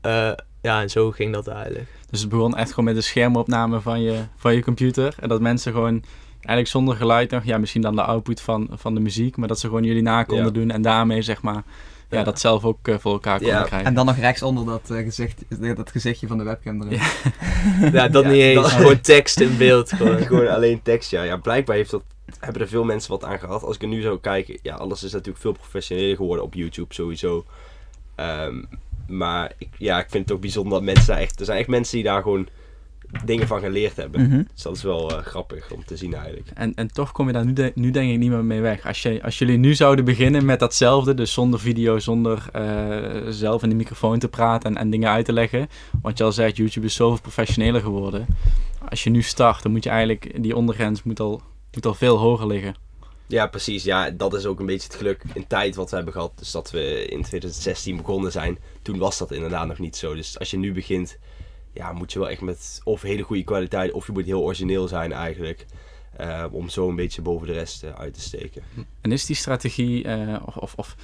Eh, 0.00 0.32
ja, 0.62 0.80
en 0.80 0.90
zo 0.90 1.10
ging 1.10 1.32
dat 1.32 1.46
eigenlijk. 1.48 1.88
Dus 2.10 2.20
het 2.20 2.28
begon 2.28 2.56
echt 2.56 2.68
gewoon 2.68 2.84
met 2.84 2.94
de 2.94 3.00
schermopname 3.00 3.80
van 3.80 4.02
je, 4.02 4.18
van 4.36 4.54
je 4.54 4.62
computer. 4.62 5.14
En 5.20 5.28
dat 5.28 5.40
mensen 5.40 5.72
gewoon 5.72 6.02
eigenlijk 6.34 6.66
zonder 6.68 6.96
geluid 6.96 7.30
nog, 7.30 7.44
ja, 7.44 7.58
misschien 7.58 7.82
dan 7.82 7.94
de 7.96 8.02
output 8.02 8.40
van, 8.40 8.68
van 8.72 8.94
de 8.94 9.00
muziek, 9.00 9.36
maar 9.36 9.48
dat 9.48 9.58
ze 9.58 9.66
gewoon 9.66 9.84
jullie 9.84 10.02
na 10.02 10.22
konden 10.22 10.46
Ja. 10.46 10.52
doen 10.52 10.70
en 10.70 10.82
daarmee 10.82 11.22
zeg 11.22 11.42
maar, 11.42 11.62
ja, 12.10 12.18
Ja. 12.18 12.24
dat 12.24 12.40
zelf 12.40 12.64
ook 12.64 12.88
eh, 12.88 12.94
voor 12.98 13.12
elkaar 13.12 13.36
konden 13.38 13.56
Ja. 13.56 13.62
krijgen. 13.62 13.88
En 13.88 13.94
dan 13.94 14.06
nog 14.06 14.16
rechtsonder 14.16 14.64
dat, 14.66 14.90
eh, 14.90 14.96
gezicht, 15.04 15.42
dat 15.76 15.90
gezichtje 15.90 16.26
van 16.26 16.38
de 16.38 16.44
webcam 16.44 16.82
erin. 16.82 16.98
Ja. 16.98 17.90
Ja, 17.92 18.08
dat 18.08 18.24
Ja, 18.24 18.30
niet 18.30 18.40
eens. 18.40 18.54
dat- 18.62 18.70
Gewoon 18.70 19.00
tekst 19.00 19.40
in 19.40 19.56
beeld. 19.56 19.92
Gewoon. 19.92 20.18
Gewoon 20.26 20.48
alleen 20.48 20.82
tekst, 20.82 21.10
ja. 21.10 21.22
Ja, 21.22 21.36
blijkbaar 21.36 21.76
heeft 21.76 21.90
dat, 21.90 22.02
hebben 22.38 22.62
er 22.62 22.68
veel 22.68 22.84
mensen 22.84 23.10
wat 23.10 23.24
aan 23.24 23.38
gehad. 23.38 23.62
Als 23.62 23.76
ik 23.76 23.82
er 23.82 23.88
nu 23.88 24.00
zou 24.00 24.18
kijken, 24.20 24.58
ja, 24.62 24.74
alles 24.74 25.02
is 25.02 25.12
natuurlijk 25.12 25.38
veel 25.40 25.52
professioneler 25.52 26.16
geworden 26.16 26.44
op 26.44 26.54
YouTube 26.54 26.94
sowieso. 26.94 27.44
Ehm, 28.14 28.62
maar 29.10 29.52
ik, 29.58 29.68
ja, 29.78 29.98
ik 29.98 30.10
vind 30.10 30.24
het 30.24 30.32
ook 30.36 30.40
bijzonder 30.40 30.72
dat 30.72 30.82
mensen 30.82 31.06
daar 31.06 31.18
echt... 31.22 31.38
Er 31.40 31.44
zijn 31.46 31.58
echt 31.58 31.68
mensen 31.68 31.94
die 31.94 32.04
daar 32.04 32.22
gewoon 32.22 32.48
dingen 33.24 33.46
van 33.46 33.60
geleerd 33.60 33.96
hebben. 33.96 34.22
Mhm. 34.28 34.42
Dus 34.54 34.62
dat 34.62 34.76
is 34.76 34.82
wel 34.82 35.10
eh, 35.10 35.24
grappig 35.24 35.70
om 35.72 35.84
te 35.84 35.96
zien 35.96 36.14
eigenlijk. 36.14 36.48
En, 36.54 36.74
en 36.74 36.92
toch 36.92 37.12
kom 37.12 37.26
je 37.26 37.32
daar 37.32 37.44
nu, 37.44 37.52
de- 37.52 37.72
nu 37.74 37.90
denk 37.90 38.10
ik 38.12 38.18
niet 38.18 38.30
meer 38.30 38.44
mee 38.44 38.60
weg. 38.60 38.86
Als, 38.86 39.02
je, 39.02 39.22
als 39.22 39.38
jullie 39.38 39.56
nu 39.58 39.74
zouden 39.74 40.04
beginnen 40.04 40.44
met 40.44 40.60
datzelfde, 40.60 41.14
dus 41.14 41.32
zonder 41.32 41.60
video, 41.60 41.98
zonder 41.98 42.48
eh, 42.52 43.20
zelf 43.28 43.62
in 43.62 43.68
de 43.68 43.74
microfoon 43.74 44.18
te 44.18 44.28
praten 44.28 44.70
en, 44.70 44.76
en 44.76 44.90
dingen 44.90 45.10
uit 45.10 45.24
te 45.24 45.32
leggen. 45.32 45.68
Want 46.02 46.18
je 46.18 46.24
al 46.24 46.32
zegt, 46.32 46.56
YouTube 46.56 46.86
is 46.86 46.94
zoveel 46.94 47.20
professioneler 47.20 47.80
geworden. 47.80 48.26
Als 48.88 49.04
je 49.04 49.10
nu 49.10 49.22
start, 49.22 49.62
dan 49.62 49.72
moet 49.72 49.84
je 49.84 49.90
eigenlijk, 49.90 50.42
die 50.42 50.56
ondergrens 50.56 51.02
moet 51.02 51.20
al, 51.20 51.42
moet 51.74 51.86
al 51.86 51.94
veel 51.94 52.16
hoger 52.16 52.46
liggen. 52.46 52.74
Ja, 53.30 53.46
precies. 53.46 53.84
Ja, 53.84 54.10
dat 54.10 54.34
is 54.34 54.46
ook 54.46 54.60
een 54.60 54.66
beetje 54.66 54.86
het 54.86 54.96
geluk 54.96 55.22
in 55.34 55.46
tijd 55.46 55.74
wat 55.74 55.90
we 55.90 55.96
hebben 55.96 56.14
gehad. 56.14 56.32
Dus 56.38 56.50
dat 56.50 56.70
we 56.70 57.04
in 57.06 57.22
2016 57.22 57.96
begonnen 57.96 58.32
zijn. 58.32 58.58
Toen 58.82 58.98
was 58.98 59.18
dat 59.18 59.30
inderdaad 59.32 59.66
nog 59.66 59.78
niet 59.78 59.96
zo. 59.96 60.14
Dus 60.14 60.38
als 60.38 60.50
je 60.50 60.56
nu 60.58 60.72
begint, 60.72 61.18
ja, 61.72 61.92
moet 61.92 62.12
je 62.12 62.18
wel 62.18 62.30
echt 62.30 62.40
met 62.40 62.80
of 62.84 63.02
hele 63.02 63.22
goede 63.22 63.44
kwaliteit, 63.44 63.92
of 63.92 64.06
je 64.06 64.12
moet 64.12 64.24
heel 64.24 64.42
origineel 64.42 64.88
zijn 64.88 65.12
eigenlijk. 65.12 65.66
eh, 66.16 66.44
om 66.50 66.68
zo 66.68 66.88
een 66.88 66.96
beetje 66.96 67.22
boven 67.22 67.46
de 67.46 67.52
rest 67.52 67.82
eh, 67.82 67.92
uit 67.94 68.14
te 68.14 68.20
steken. 68.20 68.62
En 69.00 69.12
is 69.12 69.26
die 69.26 69.36
strategie, 69.36 70.04
eh, 70.04 70.36
of, 70.46 70.56
of, 70.56 70.72
of 70.76 70.96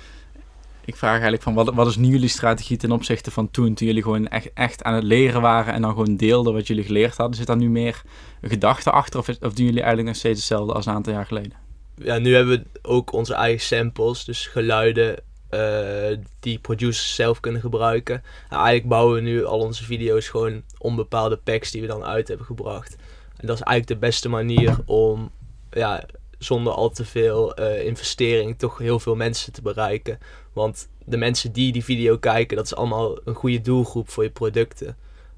ik 0.85 0.97
vraag 0.97 1.13
eigenlijk 1.13 1.43
van, 1.43 1.55
wat, 1.55 1.75
wat 1.75 1.87
is 1.87 1.97
nu 1.97 2.09
jullie 2.09 2.29
strategie 2.29 2.77
ten 2.77 2.93
opzichte 2.93 3.31
van 3.31 3.51
toen? 3.51 3.75
Toen 3.75 3.87
jullie 3.87 4.03
gewoon 4.03 4.29
echt, 4.29 4.51
echt 4.55 4.83
aan 4.83 4.95
het 4.95 5.05
leren 5.05 5.41
waren 5.41 5.75
en 5.75 5.83
dan 5.83 5.91
gewoon 5.91 6.17
deelden 6.17 6.53
wat 6.53 6.67
jullie 6.67 6.85
geleerd 6.85 7.17
hadden. 7.17 7.37
Zit 7.37 7.47
daar 7.47 7.57
nu 7.57 7.69
meer 7.69 8.03
gedachte 8.43 8.91
achter 8.91 9.21
of, 9.21 9.29
of 9.29 9.53
doen 9.53 9.65
jullie 9.65 9.81
eigenlijk 9.81 10.09
nog 10.09 10.17
steeds 10.17 10.39
hetzelfde 10.39 10.73
als 10.73 10.87
een 10.87 10.93
aantal 10.93 11.13
jaar 11.13 11.27
geleden? 11.27 11.66
Ja, 11.97 12.19
nu 12.19 12.35
hebben 12.35 12.59
we 12.59 12.81
ook 12.83 13.13
onze 13.13 13.35
eigen 13.35 13.67
samples, 13.67 14.25
dus 14.25 14.47
geluiden 14.47 15.17
eh, 15.49 16.19
die 16.41 16.59
producers 16.59 17.15
zelf 17.15 17.41
kunnen 17.41 17.61
gebruiken. 17.61 18.23
Nou, 18.51 18.63
eigenlijk 18.63 18.89
bouwen 18.89 19.15
we 19.15 19.21
nu 19.21 19.45
al 19.45 19.59
onze 19.59 19.85
video's 19.85 20.29
gewoon 20.29 20.63
om 20.79 20.97
bepaalde 20.97 21.37
packs 21.37 21.71
die 21.71 21.81
we 21.81 21.87
dan 21.87 22.05
uit 22.05 22.29
hebben 22.29 22.47
gebracht. 22.47 22.97
En 23.37 23.47
dat 23.47 23.57
is 23.57 23.63
eigenlijk 23.63 24.01
de 24.01 24.07
beste 24.07 24.29
manier 24.29 24.77
om 24.87 25.31
ja, 25.71 26.05
zonder 26.39 26.73
al 26.73 26.91
te 26.91 27.05
veel 27.05 27.55
eh, 27.55 27.87
investering 27.87 28.59
toch 28.59 28.79
heel 28.79 29.01
veel 29.01 29.15
mensen 29.15 29.53
te 29.53 29.63
bereiken. 29.63 30.19
Want 30.53 30.89
de 31.05 31.17
mensen 31.17 31.53
die 31.53 31.73
die 31.73 31.85
video 31.85 32.19
kijken, 32.19 32.57
dat 32.57 32.67
is 32.67 32.75
allemaal 32.75 33.19
een 33.25 33.35
goede 33.35 33.61
doelgroep 33.61 34.11
voor 34.11 34.23
je 34.23 34.31
producten. 34.31 34.97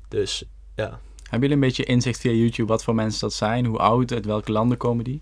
Dus 0.08 0.44
ja, 0.74 1.00
Hebben 1.22 1.48
jullie 1.48 1.54
een 1.54 1.68
beetje 1.68 1.84
inzicht 1.84 2.20
via 2.20 2.32
YouTube 2.32 2.68
wat 2.68 2.84
voor 2.84 2.94
mensen 2.94 3.20
dat 3.20 3.32
zijn? 3.32 3.64
Hoe 3.66 3.78
oud, 3.78 4.12
uit 4.12 4.24
welke 4.24 4.52
landen 4.52 4.78
komen 4.78 5.04
die? 5.04 5.20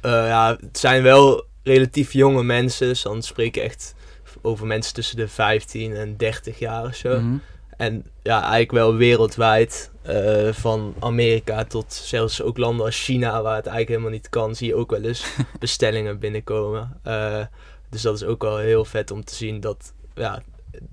Eh, 0.00 0.10
ja, 0.10 0.56
het 0.60 0.78
zijn 0.78 1.02
wel 1.02 1.44
relatief 1.62 2.12
jonge 2.12 2.42
mensen. 2.42 2.88
Dus 2.88 3.02
dan 3.02 3.22
spreek 3.22 3.56
ik 3.56 3.62
echt 3.62 3.94
over 4.42 4.66
mensen 4.66 4.94
tussen 4.94 5.16
de 5.16 5.28
15 5.28 5.96
en 5.96 6.16
30 6.16 6.58
jaar 6.58 6.84
of 6.84 6.94
zo. 6.94 7.20
Mhm. 7.20 7.36
en 7.76 8.04
ja, 8.22 8.40
eigenlijk 8.40 8.70
wel 8.70 8.94
wereldwijd. 8.94 9.90
eh, 10.02 10.52
van 10.52 10.94
Amerika 10.98 11.64
tot 11.64 11.92
zelfs 11.92 12.42
ook 12.42 12.58
landen 12.58 12.86
als 12.86 13.04
China, 13.04 13.30
waar 13.42 13.56
het 13.56 13.66
eigenlijk 13.66 13.88
helemaal 13.88 14.10
niet 14.10 14.28
kan, 14.28 14.54
zie 14.54 14.66
je 14.66 14.74
ook 14.74 14.90
wel 14.90 15.02
eens 15.02 15.24
bestellingen 15.58 16.18
binnenkomen. 16.18 17.00
Eh, 17.02 17.44
dus 17.90 18.02
dat 18.02 18.14
is 18.14 18.24
ook 18.24 18.42
wel 18.42 18.58
heel 18.58 18.84
vet 18.84 19.10
om 19.10 19.24
te 19.24 19.34
zien 19.34 19.60
dat 19.60 19.92
ja, 20.14 20.42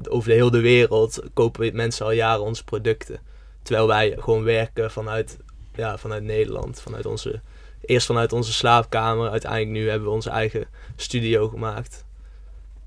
over 0.09 0.29
de 0.29 0.35
hele 0.35 0.59
wereld 0.59 1.21
kopen 1.33 1.75
mensen 1.75 2.05
al 2.05 2.11
jaren 2.11 2.43
onze 2.43 2.63
producten. 2.63 3.19
Terwijl 3.63 3.87
wij 3.87 4.15
gewoon 4.19 4.43
werken 4.43 4.91
vanuit, 4.91 5.37
ja, 5.75 5.97
vanuit 5.97 6.23
Nederland, 6.23 6.81
vanuit 6.81 7.05
onze, 7.05 7.41
eerst 7.87 8.05
vanuit 8.07 8.33
onze 8.33 8.53
slaapkamer. 8.53 9.29
Uiteindelijk 9.29 9.71
nu 9.71 9.89
hebben 9.89 10.07
we 10.07 10.13
onze 10.13 10.29
eigen 10.29 10.65
studio 10.95 11.47
gemaakt. 11.47 12.05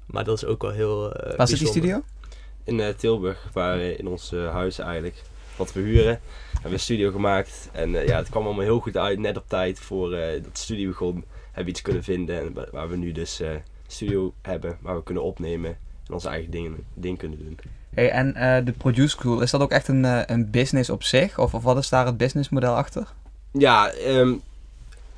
Maar 0.07 0.25
dat 0.25 0.37
is 0.37 0.45
ook 0.45 0.63
wel 0.63 0.71
heel 0.71 1.13
eh 1.15 1.37
Waar 1.37 1.49
zit 1.49 1.59
die 1.59 1.69
studio? 1.69 2.03
In 2.65 2.81
eh, 2.81 2.89
Tilburg, 2.95 3.49
waar, 3.53 3.79
eh, 3.79 3.99
in 3.99 4.07
ons 4.07 4.31
huis 4.31 4.79
eigenlijk. 4.79 5.23
Wat 5.57 5.73
we 5.73 5.81
huren. 5.81 6.21
Hebben 6.53 6.63
we 6.63 6.73
een 6.73 6.81
studio 6.81 7.11
gemaakt. 7.11 7.69
En 7.73 7.95
eh, 7.95 8.07
ja, 8.07 8.17
het 8.17 8.29
kwam 8.29 8.45
allemaal 8.45 8.63
heel 8.65 8.81
goed 8.81 8.97
uit. 8.97 9.19
Net 9.19 9.37
op 9.37 9.45
tijd 9.49 9.79
voor 9.79 10.13
eh, 10.13 10.33
dat 10.33 10.43
de 10.55 10.61
studie 10.61 10.87
begon. 10.87 11.25
Hebben 11.47 11.65
we 11.65 11.71
iets 11.71 11.83
kunnen 11.83 12.05
vinden. 12.05 12.41
En 12.41 12.53
wa- 12.53 12.69
waar 12.73 12.89
we 12.89 12.97
nu 12.97 13.13
dus 13.13 13.41
eh, 13.41 13.51
een 13.51 13.63
studio 13.87 14.35
hebben. 14.43 14.79
Waar 14.81 14.97
we 14.97 15.03
kunnen 15.03 15.23
opnemen. 15.23 15.71
En 16.07 16.13
onze 16.15 16.29
eigen 16.29 16.51
dingen, 16.51 16.77
ding 16.95 17.19
kunnen 17.19 17.39
doen. 17.39 17.59
Hey, 17.95 18.11
en 18.11 18.35
eh, 18.35 18.65
de 18.65 18.73
Produce 18.73 19.09
School, 19.09 19.41
is 19.41 19.51
dat 19.51 19.61
ook 19.61 19.71
echt 19.71 19.89
een, 19.89 20.33
een 20.33 20.51
business 20.51 20.91
op 20.91 21.03
zich? 21.03 21.39
Of, 21.39 21.55
of 21.55 21.63
wat 21.63 21.77
is 21.79 21.89
daar 21.89 22.07
het 22.07 22.17
businessmodel 22.17 22.75
achter? 22.75 23.13
Ja, 23.53 23.91
ehm, 23.91 24.33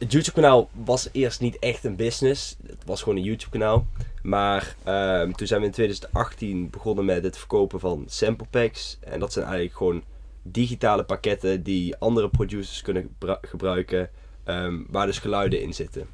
het 0.03 0.13
YouTube-kanaal 0.13 0.69
was 0.73 1.09
eerst 1.13 1.41
niet 1.41 1.59
echt 1.59 1.85
een 1.85 1.97
business. 1.97 2.57
Het 2.67 2.85
was 2.87 3.03
gewoon 3.03 3.19
een 3.19 3.25
YouTube-kanaal. 3.25 3.87
Maar 4.23 4.77
ehm, 4.85 5.33
toen 5.33 5.47
zijn 5.47 5.61
we 5.61 5.67
in 5.67 5.73
2018 5.73 6.71
begonnen 6.71 7.05
met 7.05 7.25
het 7.25 7.39
verkopen 7.39 7.81
van 7.81 8.05
sample 8.09 8.47
packs. 8.51 8.99
En 9.01 9.21
dat 9.21 9.33
zijn 9.33 9.45
eigenlijk 9.45 9.77
gewoon 9.77 10.03
digitale 10.43 11.05
pakketten 11.05 11.63
die 11.63 11.97
andere 11.97 12.29
producers 12.29 12.83
kunnen 12.83 13.03
gebru- 13.03 13.39
gebruiken. 13.49 14.11
ehm, 14.45 14.81
waar 14.91 15.07
dus 15.07 15.19
geluiden 15.19 15.63
in 15.63 15.75
zitten. 15.75 16.07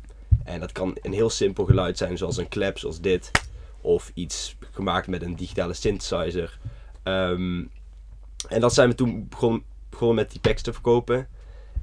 En 0.44 0.60
dat 0.60 0.72
kan 0.72 0.96
een 1.02 1.12
heel 1.12 1.30
simpel 1.30 1.64
geluid 1.64 1.98
zijn, 1.98 2.18
zoals 2.18 2.36
een 2.36 2.48
klep, 2.48 2.78
zoals 2.78 3.00
dit. 3.00 3.30
Of 3.80 4.10
iets 4.14 4.56
gemaakt 4.70 5.06
met 5.06 5.22
een 5.22 5.36
digitale 5.36 5.74
synthesizer. 5.74 6.58
Ehm, 7.02 7.64
en 8.48 8.60
dat 8.60 8.74
zijn 8.74 8.88
we 8.88 8.94
toen 8.94 9.26
begon, 9.28 9.64
begonnen 9.90 10.16
met 10.16 10.30
die 10.30 10.40
packs 10.40 10.62
te 10.62 10.72
verkopen. 10.72 11.28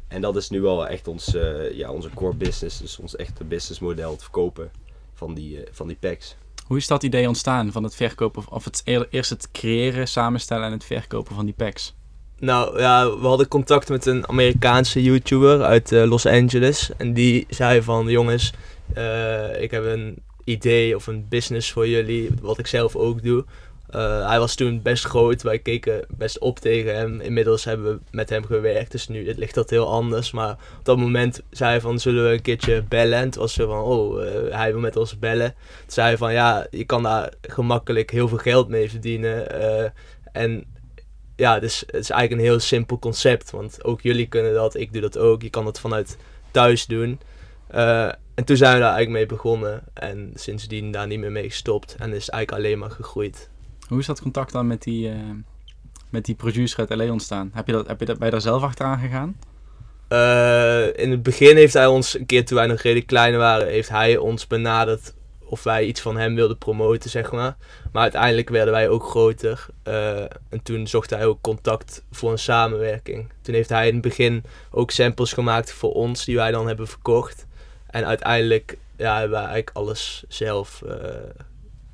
En 0.07 0.21
dat 0.21 0.35
is 0.35 0.49
nu 0.49 0.61
wel 0.61 0.87
echt 0.87 1.07
ons, 1.07 1.35
eh, 1.35 1.71
ja, 1.71 1.91
onze 1.91 2.09
core 2.13 2.35
business. 2.35 2.77
Dus 2.79 2.99
ons 2.99 3.15
echte 3.15 3.43
businessmodel, 3.43 4.11
het 4.11 4.21
verkopen 4.21 4.71
van 5.13 5.33
die, 5.33 5.63
eh, 5.63 5.69
van 5.71 5.87
die 5.87 5.97
packs. 5.99 6.35
Hoe 6.67 6.77
is 6.77 6.87
dat 6.87 7.03
idee 7.03 7.27
ontstaan 7.27 7.71
van 7.71 7.83
het 7.83 7.95
verkopen, 7.95 8.41
of- 8.41 8.47
of 8.47 8.63
het 8.65 8.81
eer- 8.85 9.07
eerst 9.09 9.29
het 9.29 9.51
creëren, 9.51 10.07
samenstellen 10.07 10.65
en 10.65 10.71
het 10.71 10.83
verkopen 10.85 11.35
van 11.35 11.45
die 11.45 11.53
packs? 11.53 11.93
Nou 12.39 12.79
ja, 12.79 13.17
we 13.17 13.27
hadden 13.27 13.47
contact 13.47 13.89
met 13.89 14.05
een 14.05 14.27
Amerikaanse 14.27 15.03
YouTuber 15.03 15.61
uit 15.63 15.91
eh, 15.91 16.03
Los 16.03 16.25
Angeles. 16.25 16.89
En 16.97 17.13
die 17.13 17.45
zei 17.49 17.81
van, 17.81 18.07
jongens, 18.07 18.53
eh, 18.93 19.61
ik 19.61 19.71
heb 19.71 19.83
een 19.85 20.23
idee 20.43 20.95
of 20.95 21.07
een 21.07 21.25
business 21.29 21.71
voor 21.71 21.87
jullie, 21.87 22.29
wat 22.41 22.57
ik 22.59 22.67
zelf 22.67 22.95
ook 22.95 23.23
doe. 23.23 23.45
Eh, 23.89 24.27
hij 24.27 24.39
was 24.39 24.55
toen 24.55 24.81
best 24.81 25.05
groot, 25.05 25.41
wij 25.41 25.59
keken 25.59 26.05
best 26.09 26.39
op 26.39 26.59
tegen 26.59 26.95
hem. 26.95 27.21
Inmiddels 27.21 27.63
hebben 27.63 27.93
we 27.93 27.99
met 28.11 28.29
hem 28.29 28.45
gewerkt, 28.45 28.91
dus 28.91 29.07
nu 29.07 29.33
ligt 29.35 29.55
dat 29.55 29.69
heel 29.69 29.87
anders. 29.87 30.31
Maar 30.31 30.51
op 30.51 30.85
dat 30.85 30.97
moment 30.97 31.41
zei 31.49 31.69
hij 31.69 31.81
van, 31.81 31.99
zullen 31.99 32.23
we 32.23 32.33
een 32.33 32.41
keertje 32.41 32.83
bellen? 32.83 33.17
En 33.17 33.25
het 33.25 33.35
was 33.35 33.53
zo 33.53 33.67
van, 33.67 33.81
oh, 33.81 34.27
eh, 34.27 34.57
hij 34.57 34.71
wil 34.71 34.81
met 34.81 34.95
ons 34.95 35.19
bellen. 35.19 35.53
Toen 35.53 35.91
zei 35.91 36.07
hij 36.07 36.17
van, 36.17 36.33
ja, 36.33 36.67
je 36.69 36.85
kan 36.85 37.03
daar 37.03 37.33
gemakkelijk 37.41 38.11
heel 38.11 38.27
veel 38.27 38.37
geld 38.37 38.67
mee 38.67 38.89
verdienen. 38.89 39.61
eh, 39.61 39.89
en 40.31 40.65
ja, 41.35 41.59
dus 41.59 41.79
het 41.79 41.95
is 41.95 42.09
eigenlijk 42.09 42.41
een 42.41 42.47
heel 42.47 42.59
simpel 42.59 42.99
concept. 42.99 43.51
Want 43.51 43.83
ook 43.83 44.01
jullie 44.01 44.27
kunnen 44.27 44.53
dat, 44.53 44.75
ik 44.75 44.93
doe 44.93 45.01
dat 45.01 45.17
ook. 45.17 45.41
Je 45.41 45.49
kan 45.49 45.65
het 45.65 45.79
vanuit 45.79 46.17
thuis 46.51 46.85
doen. 46.85 47.19
En 48.35 48.45
toen 48.45 48.57
zijn 48.57 48.73
we 48.73 48.79
daar 48.79 48.93
eigenlijk 48.93 49.09
mee 49.09 49.25
begonnen. 49.25 49.83
En 49.93 50.31
sindsdien 50.35 50.91
daar 50.91 51.07
niet 51.07 51.19
meer 51.19 51.31
mee 51.31 51.49
gestopt. 51.49 51.95
En 51.99 52.13
is 52.13 52.25
het 52.25 52.35
eigenlijk 52.35 52.51
alleen 52.51 52.79
maar 52.79 52.91
gegroeid. 52.91 53.49
Hoe 53.87 53.99
is 53.99 54.05
dat 54.05 54.21
contact 54.21 54.51
dan 54.51 54.67
met 54.67 54.83
die, 54.83 55.09
eh, 55.09 55.15
met 56.09 56.25
die 56.25 56.35
producer 56.35 56.79
uit 56.79 56.99
LA 56.99 57.11
ontstaan? 57.11 57.51
Heb 57.53 57.67
je 57.67 57.73
dat, 57.73 57.87
heb 57.87 57.99
je 57.99 58.05
dat, 58.05 58.17
je 58.19 58.29
daar 58.29 58.41
zelf 58.41 58.63
achteraan 58.63 58.99
gegaan? 58.99 59.35
Eh, 60.07 60.97
in 61.03 61.11
het 61.11 61.23
begin 61.23 61.55
heeft 61.55 61.73
hij 61.73 61.85
ons, 61.85 62.19
een 62.19 62.25
keer 62.25 62.45
toen 62.45 62.57
wij 62.57 62.67
nog 62.67 62.81
redelijk 62.81 63.07
klein 63.07 63.37
waren, 63.37 63.67
heeft 63.67 63.89
hij 63.89 64.17
ons 64.17 64.47
benaderd 64.47 65.13
of 65.47 65.63
wij 65.63 65.85
iets 65.85 66.01
van 66.01 66.17
hem 66.17 66.35
wilden 66.35 66.57
promoten, 66.57 67.09
zeg 67.09 67.31
maar. 67.31 67.57
Maar 67.91 68.01
uiteindelijk 68.01 68.49
werden 68.49 68.73
wij 68.73 68.89
ook 68.89 69.03
groter. 69.03 69.65
eh, 69.83 70.21
en 70.21 70.63
toen 70.63 70.87
zocht 70.87 71.09
hij 71.09 71.25
ook 71.25 71.41
contact 71.41 72.03
voor 72.11 72.31
een 72.31 72.39
samenwerking. 72.39 73.31
Toen 73.41 73.53
heeft 73.55 73.69
hij 73.69 73.87
in 73.87 73.93
het 73.93 74.01
begin 74.01 74.43
ook 74.71 74.91
samples 74.91 75.33
gemaakt 75.33 75.73
voor 75.73 75.93
ons, 75.93 76.25
die 76.25 76.35
wij 76.35 76.51
dan 76.51 76.67
hebben 76.67 76.87
verkocht. 76.87 77.45
En 77.87 78.05
uiteindelijk 78.05 78.77
ja, 78.97 79.13
hebben 79.13 79.37
wij 79.37 79.47
eigenlijk 79.47 79.77
alles 79.77 80.23
zelf. 80.27 80.81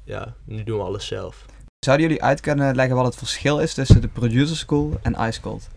ja, 0.03 0.35
nu 0.43 0.63
doen 0.63 0.77
we 0.77 0.83
alles 0.83 1.07
zelf. 1.07 1.45
Zouden 1.85 2.07
jullie 2.07 2.23
uit 2.23 2.39
kunnen 2.39 2.75
leggen 2.75 2.95
wat 2.95 3.05
het 3.05 3.15
verschil 3.15 3.59
is 3.59 3.73
tussen 3.73 4.01
de 4.01 4.07
Producer 4.07 4.57
School 4.57 4.99
en 5.01 5.15
Ice 5.19 5.41
Cold? 5.41 5.69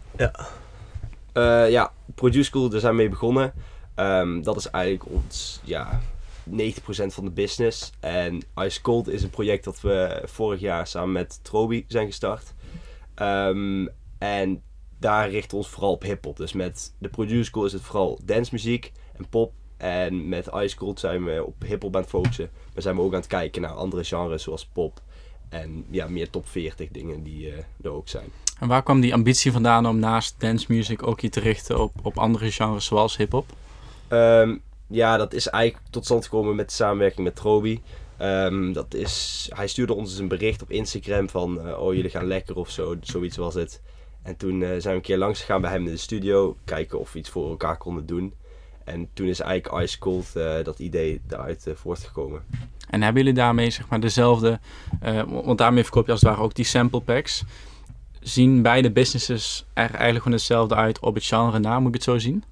Eh, 1.32 1.70
ja, 1.70 1.92
Produce 2.14 2.44
School, 2.44 2.68
daar 2.68 2.80
zijn 2.80 2.92
we 2.92 2.98
mee 2.98 3.08
begonnen. 3.08 3.52
Ehm, 3.94 4.42
dat 4.42 4.56
is 4.56 4.66
eigenlijk 4.70 5.10
ons, 5.12 5.60
ja, 5.62 6.00
90% 6.44 7.14
van 7.14 7.24
de 7.24 7.30
business. 7.30 7.92
En 8.00 8.42
Ice 8.58 8.80
Cold 8.80 9.08
is 9.08 9.22
een 9.22 9.30
project 9.30 9.64
dat 9.64 9.80
we 9.80 10.22
vorig 10.24 10.60
jaar 10.60 10.86
samen 10.86 11.12
met 11.12 11.38
Trobi 11.42 11.84
zijn 11.88 12.06
gestart. 12.06 12.54
Ehm, 13.14 13.86
en 14.18 14.62
daar 14.98 15.30
richten 15.30 15.50
we 15.50 15.56
ons 15.56 15.68
vooral 15.68 15.92
op 15.92 16.02
hip-hop. 16.02 16.36
Dus 16.36 16.52
met 16.52 16.94
de 16.98 17.08
Produce 17.08 17.44
School 17.44 17.64
is 17.64 17.72
het 17.72 17.82
vooral 17.82 18.20
dancemuziek 18.24 18.92
en 19.16 19.28
pop. 19.28 19.52
En 19.76 20.28
met 20.28 20.50
Ice 20.54 20.76
Cold 20.76 21.00
zijn 21.00 21.24
we 21.24 21.44
op 21.44 21.62
hip-hop 21.62 21.94
aan 21.94 22.00
het 22.00 22.10
focussen. 22.10 22.50
Maar 22.72 22.82
zijn 22.82 22.96
we 22.96 23.02
ook 23.02 23.12
aan 23.12 23.18
het 23.18 23.26
kijken 23.26 23.62
naar 23.62 23.70
andere 23.70 24.04
genres 24.04 24.42
zoals 24.42 24.66
pop. 24.66 25.02
En 25.48 25.84
ja, 25.90 26.08
meer 26.08 26.30
top 26.30 26.48
40 26.48 26.88
dingen 26.88 27.22
die 27.22 27.50
eh, 27.50 27.58
er 27.82 27.90
ook 27.90 28.08
zijn. 28.08 28.28
En 28.60 28.68
waar 28.68 28.82
kwam 28.82 29.00
die 29.00 29.14
ambitie 29.14 29.52
vandaan 29.52 29.86
om 29.86 29.98
naast 29.98 30.34
dance 30.38 30.66
music 30.68 31.06
ook 31.06 31.20
je 31.20 31.28
te 31.28 31.40
richten 31.40 31.80
op, 31.80 31.92
op 32.02 32.18
andere 32.18 32.50
genres 32.50 32.84
zoals 32.84 33.16
hip-hop? 33.16 33.46
Ehm, 34.08 34.56
ja, 34.86 35.16
dat 35.16 35.34
is 35.34 35.48
eigenlijk 35.48 35.84
tot 35.90 36.04
stand 36.04 36.24
gekomen 36.24 36.54
met 36.56 36.68
de 36.68 36.74
samenwerking 36.74 37.26
met 37.26 37.36
Trobi. 37.36 37.82
Ehm, 38.16 38.72
dat 38.72 38.94
is, 38.94 39.46
hij 39.54 39.66
stuurde 39.66 39.94
ons 39.94 40.10
dus 40.10 40.18
een 40.18 40.28
bericht 40.28 40.62
op 40.62 40.70
Instagram 40.70 41.28
van, 41.28 41.66
eh, 41.66 41.78
oh 41.78 41.94
jullie 41.94 42.10
gaan 42.10 42.26
lekker 42.26 42.56
of 42.56 42.70
zo, 42.70 42.96
zoiets 43.00 43.36
was 43.36 43.54
het. 43.54 43.80
En 44.22 44.36
toen 44.36 44.62
eh, 44.62 44.68
zijn 44.68 44.82
we 44.82 44.90
een 44.90 45.00
keer 45.00 45.18
langs 45.18 45.40
gegaan 45.40 45.60
bij 45.60 45.70
hem 45.70 45.86
in 45.86 45.92
de 45.92 45.96
studio, 45.96 46.56
kijken 46.64 46.98
of 46.98 47.12
we 47.12 47.18
iets 47.18 47.30
voor 47.30 47.50
elkaar 47.50 47.76
konden 47.76 48.06
doen. 48.06 48.34
En 48.84 49.08
toen 49.12 49.26
is 49.26 49.40
eigenlijk 49.40 49.82
Ice 49.82 49.98
Cold 49.98 50.36
eh, 50.36 50.64
dat 50.64 50.78
idee 50.78 51.20
daaruit 51.26 51.66
eh, 51.66 51.74
voortgekomen. 51.74 52.42
En 52.90 53.02
hebben 53.02 53.22
jullie 53.22 53.38
daarmee 53.38 53.70
zeg 53.70 53.88
maar 53.88 54.00
dezelfde, 54.00 54.60
eh, 55.00 55.22
want 55.22 55.58
daarmee 55.58 55.82
verkoop 55.82 56.06
je 56.06 56.12
als 56.12 56.20
het 56.20 56.30
ware 56.30 56.42
ook 56.42 56.54
die 56.54 56.64
sample 56.64 57.00
packs. 57.00 57.44
Zien 58.20 58.62
beide 58.62 58.90
businesses 58.90 59.64
er 59.72 59.90
eigenlijk 59.90 60.16
gewoon 60.16 60.32
hetzelfde 60.32 60.74
uit 60.74 61.00
op 61.00 61.14
het 61.14 61.24
genre 61.24 61.58
na, 61.58 61.78
moet 61.78 61.88
ik 61.88 61.94
het 61.94 62.02
zo 62.02 62.18
zien? 62.18 62.44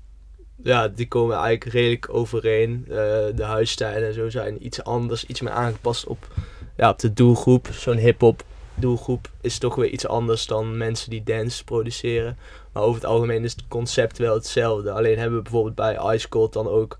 Ja, 0.63 0.89
die 0.89 1.09
komen 1.09 1.37
eigenlijk 1.37 1.75
redelijk 1.75 2.15
overeen. 2.15 2.85
Eh, 2.89 2.95
de 3.35 3.45
huisstijlen 3.45 4.09
en 4.09 4.15
zo 4.15 4.31
zijn 4.31 4.67
iets 4.67 4.85
anders, 4.85 5.27
iets 5.27 5.41
meer 5.41 5.53
aangepast 5.53 6.07
op, 6.07 6.29
ja, 6.77 6.91
op 6.91 6.99
de 6.99 7.13
doelgroep. 7.13 7.69
Zo'n 7.73 7.97
hip-hop 7.97 8.45
doelgroep 8.75 9.31
is 9.41 9.59
toch 9.59 9.75
weer 9.75 9.91
iets 9.91 10.07
anders 10.07 10.47
dan 10.47 10.77
mensen 10.77 11.11
die 11.11 11.23
dance 11.23 11.65
produceren. 11.65 12.37
Maar 12.73 12.83
over 12.83 13.01
het 13.01 13.11
algemeen 13.11 13.45
is 13.45 13.53
het 13.53 13.69
concept 13.69 14.19
wel 14.19 14.35
hetzelfde. 14.35 14.91
Alleen 14.91 15.19
hebben 15.19 15.37
we 15.37 15.43
bijvoorbeeld 15.43 15.75
bij 15.75 16.15
Ice 16.15 16.29
Cold 16.29 16.53
dan 16.53 16.69
ook 16.69 16.97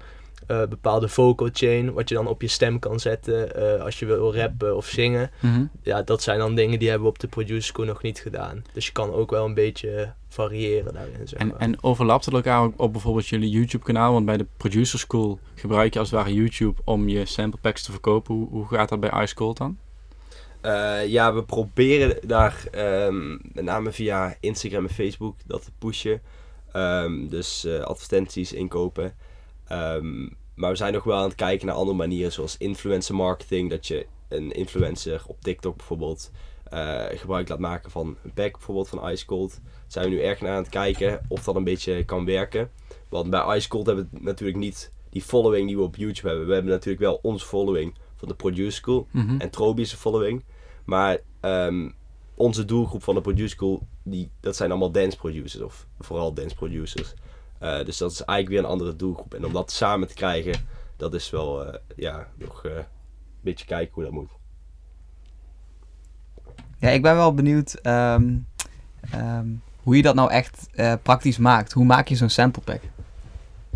eh, 0.47 0.63
bepaalde 0.69 1.09
vocal 1.09 1.49
chain, 1.53 1.93
wat 1.93 2.09
je 2.09 2.15
dan 2.15 2.27
op 2.27 2.43
je 2.43 2.49
stem 2.49 2.79
kan 2.79 3.01
zetten 3.01 3.55
eh, 3.77 3.85
als 3.85 3.99
je 3.99 4.07
wil 4.07 4.35
rappen 4.37 4.77
of 4.77 4.87
zingen. 4.87 5.31
Ja, 5.83 6.03
dat 6.03 6.23
zijn 6.23 6.39
dan 6.39 6.55
dingen 6.55 6.79
die 6.79 6.89
hebben 6.89 7.07
we 7.07 7.13
op 7.13 7.19
de 7.19 7.29
producer 7.29 7.63
school 7.63 7.85
nog 7.85 8.03
niet 8.03 8.21
gedaan. 8.21 8.65
Dus 8.73 8.87
je 8.87 8.93
kan 8.93 9.13
ook 9.13 9.31
wel 9.31 9.45
een 9.45 9.55
beetje 9.55 10.13
variëren 10.29 10.93
daarin. 10.95 11.29
Zeg 11.29 11.39
En, 11.39 11.47
maar. 11.47 11.57
en 11.57 11.83
overlapt 11.83 12.25
het 12.25 12.35
elkaar 12.35 12.63
ook 12.63 12.75
op 12.77 12.93
bijvoorbeeld 12.93 13.27
jullie 13.29 13.51
YouTube 13.51 13.85
kanaal? 13.85 14.13
Want 14.13 14.27
bij 14.27 14.37
de 14.37 14.47
Producer 14.57 14.99
School 14.99 15.39
gebruik 15.55 15.93
je 15.93 15.99
als 15.99 16.11
het 16.11 16.19
ware 16.21 16.35
YouTube 16.35 16.81
om 16.85 17.09
je 17.09 17.27
sample 17.27 17.61
packs 17.61 17.83
te 17.83 17.91
verkopen. 17.91 18.35
Hoe, 18.35 18.49
hoe 18.49 18.67
gaat 18.67 18.89
dat 18.89 19.01
bij 19.01 19.23
Ice 19.23 19.35
Cold 19.35 19.57
dan? 19.57 19.79
Eh, 20.63 21.07
ja, 21.07 21.35
we 21.35 21.45
proberen 21.45 22.29
daar 22.29 22.65
ehm, 22.71 23.31
met 23.31 23.65
name 23.65 23.93
via 23.93 24.37
Instagram 24.41 24.85
en 24.87 24.95
Facebook 24.95 25.37
dat 25.47 25.65
te 25.65 25.71
pushen. 25.79 26.23
Ehm, 26.73 27.29
dus 27.29 27.65
eh, 27.65 27.81
advertenties 27.81 28.53
inkopen. 28.53 29.15
Ehm, 29.67 30.23
maar 30.55 30.71
we 30.71 30.77
zijn 30.77 30.93
nog 30.93 31.05
wel 31.05 31.17
aan 31.17 31.25
het 31.25 31.35
kijken 31.35 31.67
naar 31.67 31.77
andere 31.77 31.97
manieren, 31.97 32.33
zoals 32.33 32.57
influencer 32.57 33.15
marketing. 33.15 33.71
Dat 33.71 33.87
je 33.87 34.07
een 34.29 34.53
influencer 34.53 35.23
op 35.27 35.41
TikTok 35.41 35.77
bijvoorbeeld 35.77 36.31
eh, 36.65 37.05
gebruik 37.11 37.49
laat 37.49 37.59
maken 37.59 37.91
van 37.91 38.17
een 38.25 38.33
pack, 38.33 38.53
bijvoorbeeld 38.53 38.89
van 38.89 39.11
Ice 39.11 39.27
Cold. 39.27 39.51
Daar 39.51 39.73
zijn 39.87 40.05
we 40.05 40.15
nu 40.15 40.23
erg 40.23 40.41
naar 40.41 40.51
aan 40.51 40.63
het 40.63 40.69
kijken 40.69 41.21
of 41.29 41.45
dat 41.45 41.57
een 41.57 41.65
beetje 41.65 42.05
kan 42.05 42.25
werken. 42.25 42.71
Want 43.09 43.31
bij 43.31 43.57
Ice 43.57 43.69
Cold 43.69 43.87
hebben 43.87 44.09
we 44.13 44.19
natuurlijk 44.21 44.59
niet 44.59 44.93
die 45.11 45.23
following 45.23 45.67
die 45.67 45.77
we 45.77 45.83
op 45.83 45.97
YouTube 45.97 46.29
hebben. 46.29 46.47
We 46.47 46.53
hebben 46.53 46.73
natuurlijk 46.73 47.03
wel 47.03 47.19
onze 47.23 47.47
following 47.47 47.95
van 48.23 48.29
de 48.31 48.35
Produce 48.35 48.77
School 48.77 49.07
Mhm. 49.11 49.41
en 49.41 49.51
Trobi's 49.51 49.93
following. 49.95 50.45
Maar 50.85 51.19
ehm, 51.41 51.91
onze 52.35 52.65
doelgroep 52.65 53.03
van 53.03 53.15
de 53.15 53.21
Produce 53.21 53.49
School, 53.55 53.87
die, 54.03 54.31
dat 54.41 54.57
zijn 54.57 54.71
allemaal 54.71 54.91
dance 54.91 55.17
producers. 55.17 55.63
Of 55.63 55.87
vooral 56.01 56.33
dance 56.35 56.55
producers. 56.55 57.15
Eh, 57.59 57.85
dus 57.85 57.97
dat 57.99 58.11
is 58.11 58.21
eigenlijk 58.25 58.49
weer 58.49 58.59
een 58.59 58.75
andere 58.77 58.97
doelgroep. 58.97 59.35
En 59.35 59.45
om 59.45 59.53
dat 59.53 59.71
samen 59.71 60.09
te 60.09 60.15
krijgen, 60.15 60.67
dat 60.97 61.15
is 61.15 61.31
wel, 61.31 61.65
eh, 61.67 61.79
ja, 61.97 62.29
nog 62.35 62.65
eh, 62.65 62.77
een 62.77 62.85
beetje 63.41 63.67
kijken 63.67 63.95
hoe 63.95 64.05
dat 64.05 64.13
moet. 64.13 64.31
Ja, 66.79 66.89
ik 66.89 67.03
ben 67.03 67.15
wel 67.15 67.35
benieuwd 67.35 67.75
ehm, 67.75 68.37
ehm, 69.11 69.47
hoe 69.83 69.97
je 69.97 70.03
dat 70.03 70.15
nou 70.15 70.31
echt 70.31 70.69
praktisch 71.03 71.39
maakt. 71.39 71.73
Hoe 71.73 71.85
maak 71.85 72.09
je 72.09 72.17
zo'n 72.17 72.29
sample 72.29 72.63
pack? 72.63 72.81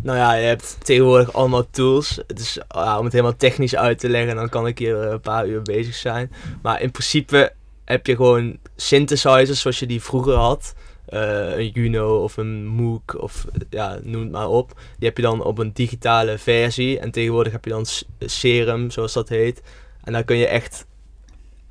Nou 0.03 0.19
ja, 0.19 0.35
je 0.35 0.47
hebt 0.47 0.76
tegenwoordig 0.83 1.33
allemaal 1.33 1.71
tools. 1.71 2.21
Is, 2.26 2.59
ja, 2.69 2.99
om 2.99 3.05
het 3.05 3.12
helemaal 3.12 3.37
technisch 3.37 3.76
uit 3.76 3.99
te 3.99 4.09
leggen, 4.09 4.37
dan 4.37 4.49
kan 4.49 4.67
ik 4.67 4.79
hier 4.79 5.03
eh, 5.03 5.11
een 5.11 5.21
paar 5.21 5.47
uur 5.47 5.62
bezig 5.62 5.95
zijn. 5.95 6.33
Maar 6.62 6.83
in 6.83 6.91
principe 6.91 7.53
heb 7.85 8.07
je 8.07 8.17
gewoon 8.17 8.59
synthesizers 8.76 9.61
zoals 9.61 9.79
je 9.79 9.87
die 9.87 10.03
vroeger 10.03 10.35
had. 10.35 10.75
Eh, 11.07 11.59
een 11.59 11.69
Juno 11.69 12.23
of 12.23 12.37
een 12.37 12.67
Moog 12.67 13.17
of 13.17 13.47
ja, 13.71 13.99
noem 14.03 14.23
het 14.23 14.31
maar 14.31 14.49
op. 14.49 14.73
Die 14.99 15.09
heb 15.09 15.17
je 15.17 15.23
dan 15.23 15.43
op 15.43 15.59
een 15.59 15.73
digitale 15.73 16.38
versie. 16.38 16.99
En 16.99 17.11
tegenwoordig 17.11 17.53
heb 17.53 17.65
je 17.65 17.71
dan 17.71 17.87
Serum, 18.19 18.91
zoals 18.91 19.12
dat 19.12 19.29
heet. 19.29 19.62
En 20.05 20.12
daar 20.12 20.25
kun 20.25 20.37
je 20.37 20.47
echt 20.47 20.87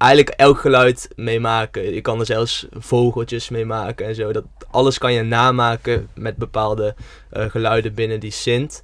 eigenlijk 0.05 0.39
elk 0.39 0.59
geluid 0.59 1.09
mee 1.15 1.39
maken. 1.39 1.93
Je 1.93 2.01
kan 2.01 2.19
er 2.19 2.25
zelfs 2.25 2.67
vogeltjes 2.71 3.50
mee 3.50 3.65
maken 3.65 4.05
en 4.05 4.15
zo. 4.15 4.31
Dat, 4.31 4.43
alles 4.71 4.97
kan 4.97 5.13
je 5.13 5.21
namaken 5.21 6.09
met 6.13 6.38
bepaalde 6.38 6.95
eh, 7.29 7.45
geluiden 7.50 7.93
binnen 7.93 8.19
die 8.19 8.31
synth. 8.31 8.83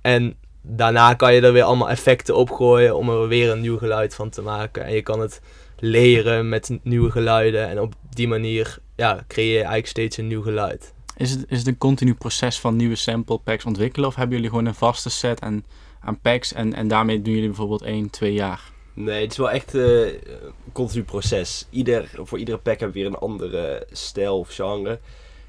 En 0.00 0.36
daarna 0.62 1.14
kan 1.14 1.34
je 1.34 1.40
er 1.40 1.52
weer 1.52 1.62
allemaal 1.62 1.90
effecten 1.90 2.36
op 2.36 2.50
gooien 2.50 2.96
om 2.96 3.10
er 3.10 3.28
weer 3.28 3.50
een 3.50 3.60
nieuw 3.60 3.78
geluid 3.78 4.14
van 4.14 4.30
te 4.30 4.42
maken. 4.42 4.84
En 4.84 4.94
je 4.94 5.02
kan 5.02 5.20
het 5.20 5.40
leren 5.78 6.48
met 6.48 6.78
nieuwe 6.82 7.10
geluiden. 7.10 7.68
En 7.68 7.80
op 7.80 7.94
die 8.10 8.28
manier 8.28 8.78
ja, 8.96 9.24
creëer 9.28 9.52
je 9.52 9.56
eigenlijk 9.56 9.86
steeds 9.86 10.16
een 10.16 10.26
nieuw 10.26 10.42
geluid. 10.42 10.92
Is 11.16 11.30
het, 11.30 11.44
is 11.48 11.58
het 11.58 11.66
een 11.66 11.78
continu 11.78 12.14
proces 12.14 12.60
van 12.60 12.76
nieuwe 12.76 12.96
sample 12.96 13.38
packs 13.38 13.64
ontwikkelen? 13.64 14.08
Of 14.08 14.14
hebben 14.14 14.34
jullie 14.36 14.50
gewoon 14.50 14.66
een 14.66 14.74
vaste 14.74 15.10
set 15.10 15.40
aan, 15.40 15.64
aan 16.00 16.20
packs 16.20 16.52
en, 16.52 16.74
en 16.74 16.88
daarmee 16.88 17.22
doen 17.22 17.34
jullie 17.34 17.48
bijvoorbeeld 17.48 17.82
1, 17.82 18.10
2 18.10 18.32
jaar? 18.32 18.76
Nee, 19.00 19.22
het 19.22 19.30
is 19.30 19.36
wel 19.36 19.50
echt 19.50 19.74
eh, 19.74 20.06
een 20.12 20.72
continu 20.72 21.04
proces. 21.04 21.66
Ieder, 21.70 22.10
voor 22.14 22.38
iedere 22.38 22.58
pack 22.58 22.78
hebben 22.80 22.96
we 22.96 23.02
weer 23.02 23.12
een 23.12 23.18
andere 23.18 23.86
stijl 23.90 24.38
of 24.38 24.54
genre. 24.54 24.98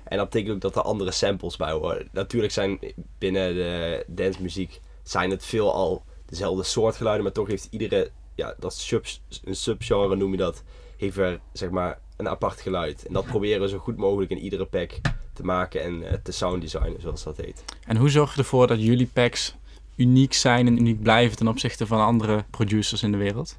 En 0.04 0.18
dat 0.18 0.30
betekent 0.30 0.56
ook 0.56 0.62
dat 0.62 0.76
er 0.76 0.82
andere 0.82 1.12
samples 1.12 1.58
bij 1.58 1.72
horen. 1.72 2.10
Natuurlijk 2.12 2.54
zijn 2.54 2.80
binnen 3.18 3.56
de 3.56 4.04
dancemuziek 4.08 4.80
zijn 5.04 5.30
het 5.30 5.46
veel 5.46 5.74
al 5.74 6.04
dezelfde 6.26 6.64
soort 6.64 6.96
geluiden, 6.96 7.24
maar 7.24 7.34
toch 7.34 7.48
heeft 7.48 7.68
iedere, 7.70 8.12
ja, 8.36 8.56
dat 8.60 8.74
sub, 8.74 9.06
een 9.44 9.56
subgenre 9.56 10.16
noem 10.16 10.32
je 10.32 10.38
dat, 10.38 10.64
heeft 10.98 11.18
er 11.18 11.40
zeg 11.54 11.70
maar 11.70 12.00
een 12.18 12.30
apart 12.30 12.62
geluid. 12.62 13.06
En 13.06 13.14
dat 13.14 13.26
proberen 13.26 13.62
we 13.62 13.70
zo 13.70 13.78
goed 13.78 13.98
mogelijk 13.98 14.32
in 14.32 14.40
iedere 14.40 14.66
pack 14.66 14.92
te 15.34 15.44
maken 15.44 15.82
en 15.82 16.04
eh, 16.04 16.14
te 16.24 16.32
sound 16.32 16.62
designen, 16.62 17.02
zoals 17.02 17.24
dat 17.24 17.38
heet. 17.38 17.64
En 17.88 17.98
hoe 17.98 18.10
zorg 18.10 18.34
je 18.34 18.40
ervoor 18.40 18.68
dat 18.68 18.84
jullie 18.84 19.10
packs 19.14 19.56
uniek 20.00 20.34
zijn 20.34 20.68
en 20.68 20.78
uniek 20.80 21.02
blijven 21.02 21.38
ten 21.38 21.48
opzichte 21.48 21.88
van 21.88 22.00
andere 22.00 22.44
producers 22.50 23.04
in 23.04 23.12
de 23.12 23.18
wereld? 23.18 23.58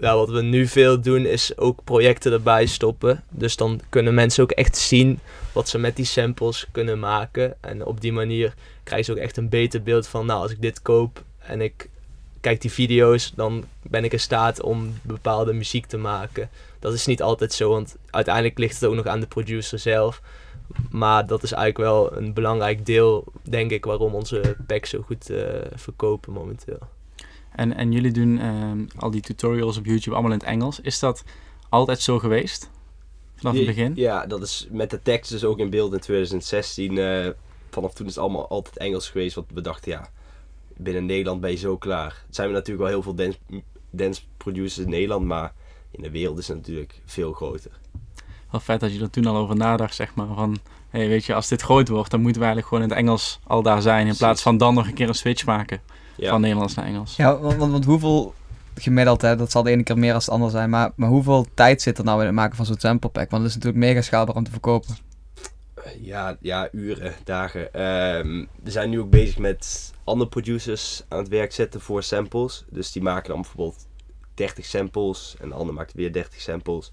Ja, 0.00 0.16
wat 0.16 0.28
we 0.28 0.42
nu 0.42 0.66
veel 0.66 1.00
doen 1.00 1.26
is 1.26 1.58
ook 1.58 1.84
projecten 1.84 2.32
erbij 2.32 2.66
stoppen. 2.66 3.22
Dus 3.30 3.56
dan 3.56 3.80
kunnen 3.88 4.14
mensen 4.14 4.42
ook 4.42 4.50
echt 4.50 4.76
zien 4.76 5.18
wat 5.52 5.68
ze 5.68 5.78
met 5.78 5.96
die 5.96 6.04
samples 6.04 6.66
kunnen 6.72 6.98
maken. 6.98 7.56
En 7.60 7.84
op 7.84 8.00
die 8.00 8.12
manier 8.12 8.54
krijgen 8.82 9.06
ze 9.06 9.12
ook 9.12 9.24
echt 9.24 9.36
een 9.36 9.48
beter 9.48 9.82
beeld 9.82 10.06
van, 10.06 10.26
nou, 10.26 10.40
als 10.40 10.50
ik 10.50 10.62
dit 10.62 10.82
koop 10.82 11.22
en 11.38 11.60
ik 11.60 11.88
kijk 12.40 12.60
die 12.60 12.72
video's, 12.72 13.32
dan 13.34 13.64
ben 13.82 14.04
ik 14.04 14.12
in 14.12 14.20
staat 14.20 14.62
om 14.62 14.98
bepaalde 15.02 15.52
muziek 15.52 15.86
te 15.86 15.96
maken. 15.96 16.50
Dat 16.78 16.92
is 16.92 17.06
niet 17.06 17.22
altijd 17.22 17.52
zo, 17.52 17.70
want 17.70 17.96
uiteindelijk 18.10 18.58
ligt 18.58 18.80
het 18.80 18.84
ook 18.84 18.94
nog 18.94 19.06
aan 19.06 19.20
de 19.20 19.26
producer 19.26 19.78
zelf. 19.78 20.20
Maar 20.90 21.26
dat 21.26 21.42
is 21.42 21.52
eigenlijk 21.52 21.90
wel 21.90 22.16
een 22.16 22.32
belangrijk 22.32 22.86
deel, 22.86 23.24
denk 23.42 23.70
ik, 23.70 23.84
waarom 23.84 24.14
onze 24.14 24.56
packs 24.66 24.90
zo 24.90 25.02
goed 25.02 25.30
eh, 25.30 25.60
verkopen 25.74 26.32
momenteel. 26.32 26.78
En, 27.52 27.76
en 27.76 27.92
jullie 27.92 28.12
doen 28.12 28.38
ehm, 28.38 28.84
al 28.96 29.10
die 29.10 29.20
tutorials 29.20 29.76
op 29.76 29.84
YouTube 29.84 30.14
allemaal 30.14 30.32
in 30.32 30.38
het 30.38 30.46
Engels. 30.46 30.80
Is 30.80 30.98
dat 30.98 31.24
altijd 31.68 32.00
zo 32.00 32.18
geweest? 32.18 32.70
Vanaf 33.34 33.56
het 33.56 33.66
begin? 33.66 33.92
Ja, 33.96 34.26
dat 34.26 34.42
is 34.42 34.68
met 34.70 34.90
de 34.90 35.02
tekst 35.02 35.30
dus 35.30 35.44
ook 35.44 35.58
in 35.58 35.70
beeld 35.70 35.92
in 35.92 36.00
2016. 36.00 36.98
eh, 36.98 37.30
vanaf 37.70 37.94
toen 37.94 38.06
is 38.06 38.14
het 38.14 38.22
allemaal 38.24 38.48
altijd 38.48 38.76
Engels 38.76 39.10
geweest. 39.10 39.34
Want 39.34 39.46
we 39.54 39.60
dachten, 39.60 39.90
ja, 39.92 40.08
binnen 40.76 41.06
Nederland 41.06 41.40
ben 41.40 41.50
je 41.50 41.56
zo 41.56 41.76
klaar. 41.76 42.22
Het 42.26 42.34
zijn 42.34 42.48
we 42.48 42.54
natuurlijk 42.54 42.82
wel 42.82 42.92
heel 42.92 43.02
veel 43.02 43.14
dance, 43.14 43.38
dance 43.90 44.22
producers 44.36 44.84
in 44.84 44.90
Nederland, 44.90 45.26
maar 45.26 45.54
in 45.90 46.02
de 46.02 46.10
wereld 46.10 46.38
is 46.38 46.48
het 46.48 46.56
natuurlijk 46.56 47.00
veel 47.04 47.32
groter. 47.32 47.70
Wel 48.54 48.62
vet 48.62 48.80
dat 48.80 48.94
je 48.94 49.00
er 49.00 49.10
toen 49.10 49.26
al 49.26 49.36
over 49.36 49.56
nadacht, 49.56 49.94
zeg 49.94 50.14
maar. 50.14 50.26
Van, 50.34 50.58
hey, 50.90 51.08
weet 51.08 51.24
je, 51.24 51.34
als 51.34 51.48
dit 51.48 51.62
groot 51.62 51.88
wordt, 51.88 52.10
dan 52.10 52.20
moeten 52.20 52.40
we 52.40 52.46
eigenlijk 52.46 52.74
gewoon 52.74 52.90
in 52.90 52.90
het 52.96 52.98
Engels 53.06 53.40
al 53.46 53.62
daar 53.62 53.82
zijn. 53.82 53.96
In 53.98 54.02
Precies. 54.02 54.20
plaats 54.22 54.42
van 54.42 54.56
dan 54.56 54.74
nog 54.74 54.86
een 54.86 54.94
keer 54.94 55.08
een 55.08 55.14
switch 55.14 55.44
maken 55.46 55.80
Ja. 56.16 56.30
van 56.30 56.40
Nederlands 56.40 56.74
naar 56.74 56.84
Engels. 56.84 57.16
Ja, 57.16 57.38
want, 57.38 57.56
want, 57.56 57.72
want 57.72 57.84
hoeveel 57.84 58.34
gemiddeld, 58.74 59.22
hè, 59.22 59.36
dat 59.36 59.50
zal 59.50 59.62
de 59.62 59.70
ene 59.70 59.82
keer 59.82 59.98
meer 59.98 60.14
als 60.14 60.24
de 60.24 60.30
ander 60.30 60.50
zijn, 60.50 60.70
maar, 60.70 60.92
maar 60.96 61.08
hoeveel 61.08 61.46
tijd 61.54 61.82
zit 61.82 61.98
er 61.98 62.04
nou 62.04 62.20
in 62.20 62.26
het 62.26 62.34
maken 62.34 62.56
van 62.56 62.66
zo'n 62.66 62.78
sample 62.78 63.10
pack? 63.10 63.30
Want 63.30 63.42
het 63.42 63.50
is 63.50 63.56
natuurlijk 63.56 63.84
mega 63.84 64.00
schaalbaar 64.02 64.34
om 64.36 64.44
te 64.44 64.50
verkopen. 64.50 64.96
Ja, 66.00 66.36
ja, 66.40 66.68
uren, 66.72 67.12
dagen. 67.24 67.72
Ehm, 67.74 68.44
we 68.62 68.70
zijn 68.70 68.90
nu 68.90 69.00
ook 69.00 69.10
bezig 69.10 69.38
met 69.38 69.92
andere 70.04 70.30
producers 70.30 71.02
aan 71.08 71.18
het 71.18 71.28
werk 71.28 71.52
zetten 71.52 71.80
voor 71.80 72.02
samples. 72.02 72.64
Dus 72.70 72.92
die 72.92 73.02
maken 73.02 73.28
dan 73.28 73.40
bijvoorbeeld 73.40 73.86
30 74.34 74.64
samples 74.64 75.36
en 75.40 75.48
de 75.48 75.54
ander 75.54 75.74
maakt 75.74 75.92
weer 75.92 76.12
30 76.12 76.40
samples. 76.40 76.92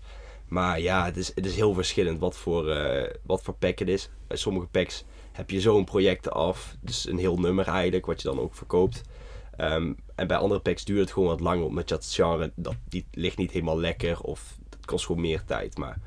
Maar 0.52 0.80
ja, 0.80 1.06
het 1.06 1.18
is, 1.18 1.32
het 1.36 1.46
is 1.46 1.56
heel 1.56 1.74
verschillend 1.74 2.20
wat 2.20 2.38
voor, 2.38 2.70
eh, 2.70 3.14
wat 3.24 3.42
voor 3.42 3.54
pack 3.54 3.80
het 3.80 3.88
is. 3.88 4.10
Bij 4.28 4.38
sommige 4.38 4.68
packs 4.68 5.06
heb 5.32 5.50
je 5.50 5.62
zo'n 5.62 5.86
project 5.86 6.30
af. 6.30 6.76
Dus 6.82 7.08
een 7.08 7.18
heel 7.18 7.38
nummer 7.38 7.68
eigenlijk, 7.68 8.06
wat 8.06 8.22
je 8.22 8.28
dan 8.28 8.40
ook 8.40 8.56
verkoopt. 8.56 9.02
Ehm, 9.58 9.94
en 10.16 10.28
bij 10.28 10.38
andere 10.38 10.60
packs 10.60 10.86
duurt 10.86 11.00
het 11.00 11.12
gewoon 11.12 11.30
wat 11.30 11.40
langer, 11.40 11.66
omdat 11.66 11.90
je 11.90 11.96
dat 11.96 12.06
genre, 12.06 12.52
dat, 12.56 12.76
die 12.90 13.06
ligt 13.12 13.38
niet 13.38 13.52
helemaal 13.52 13.80
lekker. 13.80 14.22
Of 14.22 14.58
het 14.70 14.86
kost 14.86 15.06
gewoon 15.06 15.22
meer 15.22 15.44
tijd. 15.46 15.78
Maar 15.78 15.98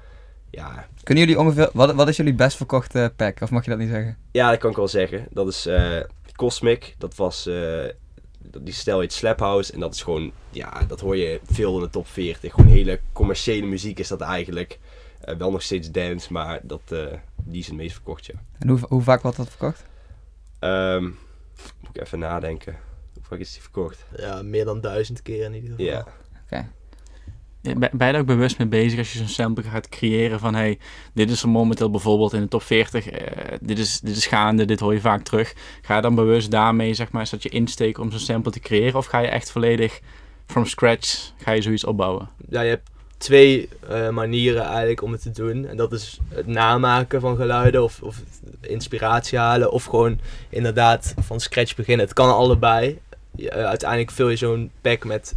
ja, 0.51 0.89
Kunnen 1.03 1.25
jullie 1.25 1.41
ongeveer, 1.41 1.71
wat, 1.73 1.95
wat 1.95 2.09
is 2.09 2.17
jullie 2.17 2.35
best 2.35 2.57
verkochte 2.57 3.13
pack? 3.17 3.41
Of 3.41 3.51
mag 3.51 3.65
je 3.65 3.71
dat 3.71 3.79
niet 3.79 3.89
zeggen? 3.89 4.17
ja, 4.31 4.51
dat 4.51 4.59
kan 4.59 4.71
ik 4.71 4.77
wel 4.77 4.89
zeggen. 4.89 5.27
Dat 5.31 5.49
is 5.49 5.67
eh, 5.67 6.01
Cosmic. 6.37 6.95
Dat 6.99 7.15
was, 7.15 7.47
eh, 7.47 7.85
die 8.63 8.75
stijl 8.75 9.01
heet 9.01 9.13
Slap 9.13 9.39
House. 9.39 9.73
En 9.73 9.81
dat 9.81 9.95
is 9.95 10.03
gewoon, 10.03 10.33
ja, 10.51 10.85
dat 10.89 11.01
hoor 11.01 11.17
je 11.17 11.41
veel 11.45 11.75
in 11.75 11.83
de 11.83 11.91
top 11.91 12.07
40. 12.07 12.53
Gewoon 12.53 12.71
hele 12.71 13.01
commerciële 13.13 13.67
muziek 13.67 13.99
is 13.99 14.09
dat 14.09 14.21
eigenlijk. 14.21 14.79
Eh, 15.21 15.37
wel 15.37 15.51
nog 15.51 15.63
steeds 15.63 15.91
dance, 15.91 16.33
maar 16.33 16.61
dat, 16.63 16.81
eh, 16.89 17.07
die 17.37 17.61
is 17.61 17.67
het 17.67 17.77
meest 17.77 17.95
verkocht, 17.95 18.27
ja. 18.27 18.35
En 18.59 18.69
hoe, 18.69 18.79
hoe 18.89 19.03
vaak 19.03 19.23
wordt 19.23 19.37
dat 19.37 19.49
verkocht? 19.49 19.85
Ehm, 20.59 21.03
moet 21.81 21.91
ik 21.93 22.01
even 22.01 22.19
nadenken. 22.19 22.77
Hoe 23.15 23.23
vaak 23.23 23.39
is 23.39 23.53
die 23.53 23.63
verkocht? 23.63 24.05
Ja, 24.17 24.43
meer 24.43 24.65
dan 24.65 24.81
duizend 24.81 25.23
keer 25.23 25.45
in 25.45 25.55
ieder 25.55 25.71
geval. 25.71 25.85
Ja. 25.85 26.05
Ben 26.05 26.73
ben 26.84 26.84
er 27.99 28.19
ook 28.19 28.27
bewust 28.27 28.59
mee 28.59 28.69
bezig 28.69 28.99
als 28.99 29.13
je 29.13 29.19
zo'n 29.19 29.29
sample 29.29 29.63
gaat 29.63 29.89
creëren 29.89 30.41
van 30.41 30.55
hey, 30.55 30.79
dit 31.13 31.31
is 31.31 31.43
er 31.43 31.49
momenteel 31.49 31.91
bijvoorbeeld 31.91 32.33
in 32.33 32.41
de 32.41 32.49
top 32.49 32.63
40, 32.63 33.09
eh, 33.09 33.59
dit, 33.61 33.79
is, 33.79 34.01
dit 34.01 34.17
is 34.17 34.27
gaande, 34.27 34.65
dit 34.65 34.81
hoor 34.81 34.93
je 34.93 35.01
vaak 35.01 35.23
terug. 35.23 35.55
Ga 35.83 35.97
je 35.97 36.03
dan 36.03 36.15
bewust 36.15 36.51
daarmee, 36.51 36.95
zeg 36.95 37.11
maar, 37.11 37.23
is 37.23 37.31
dat 37.31 37.43
je 37.43 37.49
insteek 37.49 37.99
om 37.99 38.11
zo'n 38.11 38.21
sample 38.21 38.53
te 38.53 38.61
creëren 38.61 38.99
of 38.99 39.07
ga 39.07 39.19
je 39.19 39.29
echt 39.29 39.51
volledig 39.51 40.01
from 40.47 40.67
scratch, 40.67 41.33
ga 41.37 41.53
je 41.53 41.63
zoiets 41.63 41.85
opbouwen? 41.85 42.29
ja, 42.49 42.61
je 42.61 42.69
hebt 42.69 42.91
twee 43.25 43.69
eh, 43.89 44.09
manieren 44.09 44.63
eigenlijk 44.63 45.03
om 45.03 45.13
het 45.13 45.23
te 45.23 45.31
doen. 45.31 45.67
En 45.67 45.77
dat 45.77 45.93
is 45.93 46.19
het 46.29 46.47
namaken 46.47 47.21
van 47.21 47.37
geluiden 47.37 47.83
of, 47.83 48.03
of 48.03 48.23
inspiratie 48.61 49.39
halen. 49.39 49.73
Of 49.73 49.85
gewoon 49.85 50.19
inderdaad 50.49 51.15
van 51.21 51.41
scratch 51.41 51.77
beginnen. 51.77 52.07
Het 52.07 52.15
kan 52.15 52.35
allebei. 52.35 52.99
Eh, 53.37 53.47
uiteindelijk 53.49 54.11
vul 54.11 54.29
je 54.29 54.37
zo'n 54.37 54.71
pack 54.81 55.05
met 55.05 55.35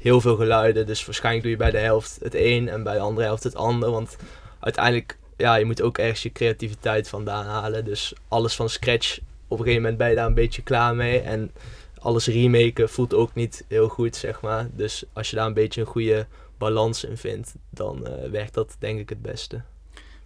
heel 0.00 0.20
veel 0.20 0.36
geluiden. 0.36 0.86
Dus 0.86 1.04
waarschijnlijk 1.04 1.42
doe 1.44 1.52
je 1.52 1.58
bij 1.58 1.70
de 1.70 1.86
helft 1.86 2.18
het 2.22 2.34
een 2.34 2.68
en 2.68 2.82
bij 2.82 2.94
de 2.94 3.00
andere 3.00 3.26
helft 3.26 3.42
het 3.42 3.54
ander. 3.54 3.90
Want 3.90 4.16
uiteindelijk, 4.60 5.18
ja, 5.36 5.54
je 5.54 5.64
moet 5.64 5.82
ook 5.82 5.98
ergens 5.98 6.22
je 6.22 6.32
creativiteit 6.32 7.08
vandaan 7.08 7.46
halen. 7.46 7.84
Dus 7.84 8.12
alles 8.28 8.56
van 8.56 8.68
scratch, 8.68 9.18
op 9.48 9.58
een 9.58 9.64
gegeven 9.64 9.82
moment 9.82 9.98
ben 9.98 10.08
je 10.08 10.14
daar 10.14 10.26
een 10.26 10.34
beetje 10.34 10.62
klaar 10.62 10.94
mee. 10.94 11.20
En 11.20 11.50
alles 11.98 12.26
remaken 12.26 12.88
voelt 12.88 13.14
ook 13.14 13.34
niet 13.34 13.64
heel 13.68 13.88
goed, 13.88 14.16
zeg 14.16 14.40
maar. 14.40 14.68
Dus 14.72 15.04
als 15.12 15.30
je 15.30 15.36
daar 15.36 15.46
een 15.46 15.54
beetje 15.54 15.80
een 15.80 15.86
goede 15.86 16.26
balans 16.58 17.04
in 17.04 17.16
vindt, 17.16 17.54
dan 17.70 18.06
eh, 18.06 18.30
werkt 18.30 18.54
dat 18.54 18.76
denk 18.78 18.98
ik 18.98 19.08
het 19.08 19.22
beste. 19.22 19.62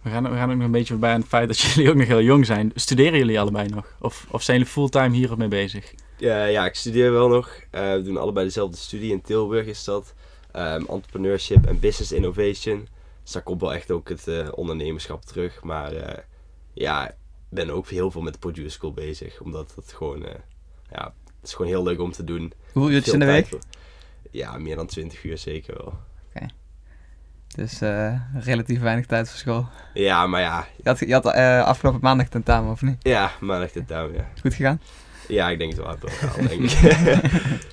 We 0.01 0.09
gaan, 0.09 0.23
we 0.23 0.35
gaan 0.35 0.49
ook 0.49 0.55
nog 0.55 0.65
een 0.65 0.71
beetje 0.71 0.93
voorbij 0.93 1.13
aan 1.13 1.19
het 1.19 1.29
feit 1.29 1.47
dat 1.47 1.59
jullie 1.61 1.89
ook 1.89 1.95
nog 1.95 2.07
heel 2.07 2.21
jong 2.21 2.45
zijn. 2.45 2.71
Studeren 2.75 3.19
jullie 3.19 3.39
allebei 3.39 3.67
nog? 3.69 3.95
Of, 3.99 4.25
of 4.29 4.43
zijn 4.43 4.57
jullie 4.57 4.71
fulltime 4.71 5.15
hierop 5.15 5.37
mee 5.37 5.47
bezig? 5.47 5.93
Ja, 6.17 6.45
ja, 6.45 6.65
ik 6.65 6.75
studeer 6.75 7.11
wel 7.11 7.27
nog. 7.27 7.59
Eh, 7.71 7.91
we 7.93 8.01
doen 8.01 8.17
allebei 8.17 8.45
dezelfde 8.45 8.77
studie 8.77 9.11
in 9.11 9.21
Tilburg 9.21 9.65
is 9.65 9.83
dat. 9.83 10.13
Ehm, 10.51 10.83
entrepreneurship 10.89 11.65
en 11.65 11.79
business 11.79 12.11
innovation. 12.11 12.87
Dus 13.23 13.31
daar 13.31 13.41
komt 13.43 13.61
wel 13.61 13.73
echt 13.73 13.91
ook 13.91 14.09
het 14.09 14.27
eh, 14.27 14.47
ondernemerschap 14.51 15.25
terug. 15.25 15.63
Maar 15.63 15.93
eh, 15.93 16.23
ja, 16.73 17.09
ik 17.09 17.15
ben 17.49 17.69
ook 17.69 17.87
heel 17.87 18.11
veel 18.11 18.21
met 18.21 18.33
de 18.33 18.39
producer 18.39 18.71
school 18.71 18.93
bezig. 18.93 19.39
Omdat 19.41 19.73
het 19.75 19.93
gewoon, 19.93 20.25
eh, 20.25 20.35
ja, 20.91 21.03
het 21.39 21.43
is 21.49 21.53
gewoon 21.53 21.71
heel 21.71 21.83
leuk 21.83 21.99
om 21.99 22.11
te 22.11 22.23
doen. 22.23 22.53
Hoeveel 22.73 22.91
uurtjes 22.91 23.13
in 23.13 23.19
de 23.19 23.25
week? 23.25 23.47
voor- 23.47 23.59
Ja, 24.31 24.57
meer 24.57 24.75
dan 24.75 24.87
20 24.87 25.23
uur 25.23 25.37
zeker 25.37 25.73
wel. 25.77 25.93
Dus 27.55 27.81
eh, 27.81 28.13
relatief 28.33 28.79
weinig 28.81 29.05
tijd 29.05 29.29
voor 29.29 29.37
school. 29.37 29.67
Ja, 29.93 30.27
maar 30.27 30.41
ja. 30.41 30.67
Je 30.83 30.89
had, 30.89 30.99
je 30.99 31.13
had 31.13 31.25
eh, 31.25 31.63
afgelopen 31.63 31.99
maandag 32.01 32.27
tentamen, 32.27 32.71
of 32.71 32.81
niet? 32.81 32.97
Ja, 32.99 33.31
maandag 33.39 33.69
tuin, 33.87 34.13
ja. 34.13 34.29
Goed 34.41 34.53
gegaan? 34.53 34.81
Ja, 35.27 35.49
ik 35.49 35.57
denk 35.57 35.71
het 35.75 35.81
wel. 35.81 35.95
gehaald, 36.01 36.49
denk 36.49 36.61
ik. 36.61 37.71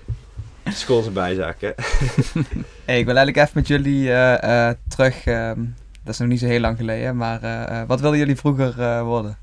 School 0.75 1.01
is 1.01 1.07
een 1.07 1.13
bijzaak, 1.13 1.61
hè. 1.61 1.71
Hey, 2.85 2.99
ik 2.99 3.05
wil 3.07 3.17
eigenlijk 3.17 3.37
even 3.37 3.51
met 3.55 3.67
jullie 3.67 4.13
eh, 4.13 4.69
eh, 4.69 4.77
terug. 4.89 5.25
ehm, 5.25 5.65
dat 6.05 6.13
is 6.15 6.19
nog 6.19 6.29
niet 6.29 6.41
zo 6.41 6.47
heel 6.47 6.61
lang 6.61 6.77
geleden, 6.77 7.17
maar 7.17 7.43
eh, 7.43 7.87
wat 7.87 8.01
wilden 8.01 8.19
jullie 8.19 8.37
vroeger 8.37 9.05
worden? 9.05 9.39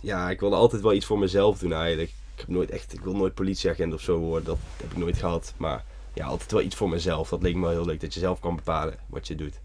Ja, 0.00 0.30
ik 0.30 0.40
wilde 0.40 0.56
altijd 0.56 0.82
wel 0.82 0.92
iets 0.92 1.06
voor 1.06 1.18
mezelf 1.18 1.58
doen 1.58 1.72
eigenlijk. 1.72 2.08
Ik 2.08 2.40
heb 2.40 2.48
nooit 2.48 2.70
echt, 2.70 2.92
ik 2.92 3.00
wil 3.00 3.16
nooit 3.16 3.34
politieagent 3.34 3.92
of 3.92 4.00
zo 4.00 4.18
worden. 4.18 4.44
Dat 4.44 4.58
heb 4.76 4.90
ik 4.90 4.96
nooit 4.96 5.18
gehad. 5.18 5.54
Maar 5.56 5.84
ja, 6.12 6.26
altijd 6.26 6.52
wel 6.52 6.60
iets 6.62 6.76
voor 6.76 6.88
mezelf. 6.88 7.28
Dat 7.28 7.42
leek 7.42 7.54
me 7.54 7.60
wel 7.60 7.70
heel 7.70 7.84
leuk. 7.84 8.00
Dat 8.00 8.14
je 8.14 8.20
zelf 8.20 8.40
kan 8.40 8.56
bepalen 8.56 8.94
wat 9.06 9.28
je 9.28 9.34
doet. 9.34 9.60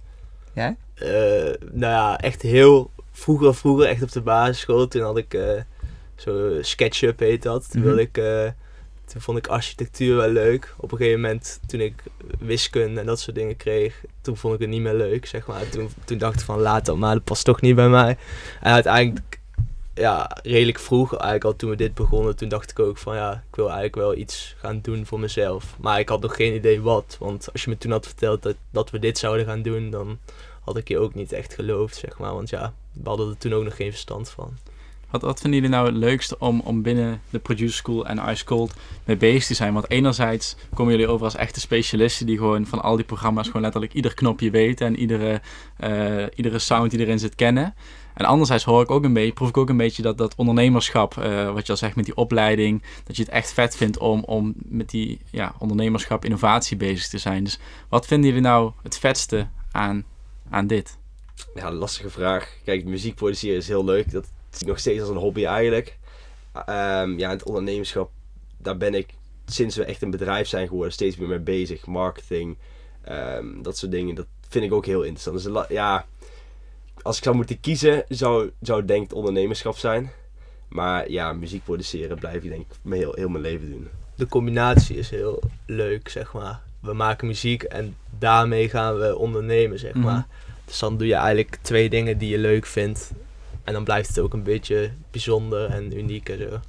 Eh, 0.94 1.10
nou 1.72 1.94
ja, 1.94 2.18
echt 2.18 2.42
heel 2.42 2.92
vroeger, 3.20 3.56
vroeger, 3.56 3.86
echt 3.88 4.02
op 4.04 4.12
de 4.12 4.22
basisschool. 4.22 4.88
Toen 4.88 5.02
had 5.02 5.18
ik 5.18 5.34
eh, 5.34 5.62
zo 6.16 6.58
SketchUp 6.62 7.20
heet 7.20 7.44
dat. 7.44 7.72
Toen, 7.72 7.80
Mhm. 7.80 7.88
wilde 7.90 8.02
ik, 8.04 8.18
eh, 8.18 8.52
toen 9.06 9.22
vond 9.22 9.38
ik 9.38 9.48
architectuur 9.48 10.16
wel 10.16 10.30
leuk. 10.30 10.74
Op 10.78 10.92
een 10.92 10.98
gegeven 10.98 11.22
moment, 11.22 11.60
toen 11.68 11.80
ik 11.80 12.04
wiskunde 12.40 13.00
en 13.00 13.06
dat 13.06 13.20
soort 13.20 13.36
dingen 13.36 13.58
kreeg, 13.58 14.02
toen 14.22 14.38
vond 14.38 14.54
ik 14.54 14.60
het 14.60 14.70
niet 14.70 14.82
meer 14.82 14.94
leuk, 14.94 15.26
zeg 15.26 15.48
maar. 15.48 15.70
Toen, 15.70 15.90
toen 16.06 16.18
dacht 16.18 16.40
ik 16.40 16.46
van, 16.46 16.60
laat 16.60 16.86
dat 16.86 16.98
maar, 16.98 17.14
dat 17.14 17.24
past 17.24 17.46
toch 17.46 17.62
niet 17.62 17.76
bij 17.76 17.90
mij. 17.90 18.18
En 18.62 18.74
uiteindelijk, 18.74 19.40
ja, 19.94 20.38
redelijk 20.44 20.80
vroeg, 20.80 21.12
eigenlijk 21.12 21.44
al 21.44 21.56
toen 21.56 21.70
we 21.70 21.76
dit 21.76 21.94
begonnen, 21.94 22.36
toen 22.36 22.50
dacht 22.50 22.72
ik 22.72 22.80
ook 22.80 22.98
van, 22.98 23.16
ja, 23.16 23.34
ik 23.50 23.56
wil 23.56 23.66
eigenlijk 23.66 23.96
wel 23.96 24.16
iets 24.16 24.56
gaan 24.58 24.80
doen 24.82 25.06
voor 25.06 25.20
mezelf. 25.20 25.76
Maar 25.80 26.00
ik 26.00 26.10
had 26.10 26.22
nog 26.22 26.36
geen 26.36 26.54
idee 26.54 26.82
wat, 26.82 27.16
want 27.20 27.52
als 27.52 27.64
je 27.64 27.70
me 27.70 27.78
toen 27.78 27.92
had 27.92 28.06
verteld 28.06 28.42
dat, 28.42 28.56
dat 28.72 28.90
we 28.90 29.00
dit 29.00 29.18
zouden 29.18 29.46
gaan 29.46 29.62
doen, 29.62 29.90
dan 29.90 30.18
had 30.64 30.78
ik 30.78 30.88
je 30.88 31.00
ook 31.00 31.14
niet 31.16 31.32
echt 31.32 31.54
geloofd, 31.54 31.96
zeg 31.96 32.18
maar. 32.18 32.34
Want 32.34 32.50
ja, 32.50 32.74
we 33.04 33.10
hadden 33.10 33.30
er 33.30 33.38
toen 33.38 33.54
ook 33.54 33.64
nog 33.64 33.76
geen 33.76 33.92
verstand 33.92 34.30
van. 34.30 34.58
Wat, 35.10 35.40
vinden 35.40 35.62
jullie 35.62 35.76
nou 35.76 35.86
het 35.86 35.96
leukste 35.96 36.40
om, 36.40 36.60
om 36.60 36.82
binnen 36.82 37.22
de 37.30 37.40
Producer 37.40 37.76
School 37.76 38.06
en 38.06 38.30
Ice 38.30 38.46
Cold 38.46 38.74
mee 39.06 39.18
bezig 39.18 39.46
te 39.46 39.54
zijn? 39.54 39.74
Want 39.74 39.90
enerzijds 39.90 40.56
komen 40.74 40.92
jullie 40.92 41.08
over 41.08 41.26
als 41.26 41.36
echte 41.36 41.60
specialisten 41.60 42.26
die 42.26 42.38
gewoon 42.38 42.66
van 42.66 42.82
al 42.82 42.96
die 42.96 43.06
programma's 43.06 43.46
gewoon 43.46 43.62
letterlijk 43.62 43.94
ieder 43.94 44.14
knopje 44.14 44.52
weten 44.52 44.88
en 44.88 45.00
iedere, 45.00 45.42
eh, 45.78 46.26
iedere 46.36 46.60
sound 46.60 46.92
die 46.92 47.00
erin 47.00 47.20
zit 47.20 47.36
kennen. 47.36 47.74
En 48.14 48.26
anderzijds 48.26 48.64
hoor 48.64 48.82
ik 48.82 48.92
ook 48.92 49.04
een 49.04 49.14
beetje, 49.14 49.34
proef 49.34 49.50
ik 49.50 49.58
ook 49.58 49.70
een 49.70 49.78
beetje 49.78 50.02
dat, 50.02 50.18
dat 50.18 50.36
ondernemerschap, 50.36 51.18
eh, 51.18 51.54
wat 51.54 51.66
je 51.66 51.72
al 51.72 51.78
zegt 51.78 51.96
met 51.96 52.06
die 52.06 52.16
opleiding, 52.16 52.84
dat 53.04 53.16
je 53.16 53.24
het 53.24 53.32
echt 53.32 53.54
vet 53.54 53.76
vindt 53.76 53.98
om, 53.98 54.24
om 54.24 54.54
met 54.56 54.90
die 54.90 55.20
ja, 55.32 55.54
ondernemerschap, 55.58 56.26
innovatie 56.26 56.78
bezig 56.78 57.08
te 57.08 57.18
zijn. 57.18 57.44
Dus 57.44 57.60
wat 57.90 58.06
vinden 58.06 58.28
jullie 58.28 58.44
nou 58.44 58.72
het 58.84 58.98
vetste 58.98 59.48
aan, 59.72 60.04
aan 60.50 60.68
dit? 60.68 60.99
Ja, 61.56 61.72
lastige 61.72 62.10
vraag. 62.10 62.54
Kijk, 62.64 62.86
muziek 62.86 63.16
produceren 63.16 63.58
is 63.58 63.68
heel 63.68 63.86
leuk. 63.86 64.12
Dat 64.12 64.26
zie 64.50 64.62
ik 64.62 64.68
nog 64.68 64.80
steeds 64.80 65.00
als 65.00 65.10
een 65.10 65.16
hobby 65.16 65.46
eigenlijk. 65.46 65.98
Ehm, 66.66 67.18
ja, 67.18 67.30
het 67.30 67.44
ondernemerschap, 67.44 68.12
daar 68.58 68.78
ben 68.78 68.94
ik 68.94 69.14
sinds 69.46 69.76
we 69.76 69.84
echt 69.84 70.02
een 70.02 70.12
bedrijf 70.12 70.48
zijn 70.48 70.68
geworden 70.68 70.94
steeds 70.94 71.18
meer 71.18 71.28
mee 71.28 71.40
bezig. 71.40 71.86
Marketing, 71.86 72.58
ehm, 73.02 73.62
dat 73.62 73.78
soort 73.78 73.92
dingen. 73.92 74.16
Dat 74.16 74.28
vind 74.50 74.66
ik 74.66 74.74
ook 74.74 74.86
heel 74.86 75.02
interessant. 75.04 75.44
Dus 75.44 75.68
ja, 75.70 76.06
als 77.02 77.18
ik 77.18 77.24
zou 77.24 77.36
moeten 77.36 77.60
kiezen, 77.60 78.04
zou, 78.08 78.52
zou 78.62 78.78
het 78.80 78.88
denk 78.88 79.02
ik 79.04 79.10
het 79.10 79.18
ondernemerschap 79.18 79.78
zijn. 79.78 80.12
Maar 80.70 81.10
ja, 81.12 81.34
muziek 81.34 81.64
produceren 81.64 82.20
blijf 82.20 82.44
ik 82.44 82.50
denk 82.50 82.62
ik 82.62 82.92
heel, 82.94 83.14
heel 83.14 83.30
mijn 83.30 83.44
leven 83.44 83.70
doen. 83.72 83.88
De 84.16 84.28
combinatie 84.28 84.98
is 84.98 85.10
heel 85.10 85.42
leuk, 85.66 86.10
zeg 86.10 86.34
maar. 86.34 86.62
We 86.82 86.94
maken 86.94 87.28
muziek 87.28 87.64
en 87.64 87.96
daarmee 88.20 88.70
gaan 88.70 88.98
we 89.00 89.18
ondernemen, 89.18 89.80
zeg 89.80 89.94
Mhm. 89.94 90.04
maar. 90.04 90.28
Dus 90.70 90.80
dan 90.80 90.98
doe 90.98 91.08
je 91.08 91.14
eigenlijk 91.14 91.58
twee 91.62 91.90
dingen 91.90 92.18
die 92.18 92.30
je 92.30 92.38
leuk 92.38 92.66
vindt. 92.66 93.12
En 93.64 93.74
dan 93.74 93.84
blijft 93.84 94.08
het 94.08 94.20
ook 94.20 94.34
een 94.34 94.44
beetje 94.44 94.92
bijzonder 95.12 95.70
en 95.70 95.98
uniek 95.98 96.30
en 96.30 96.38
zo. 96.38 96.60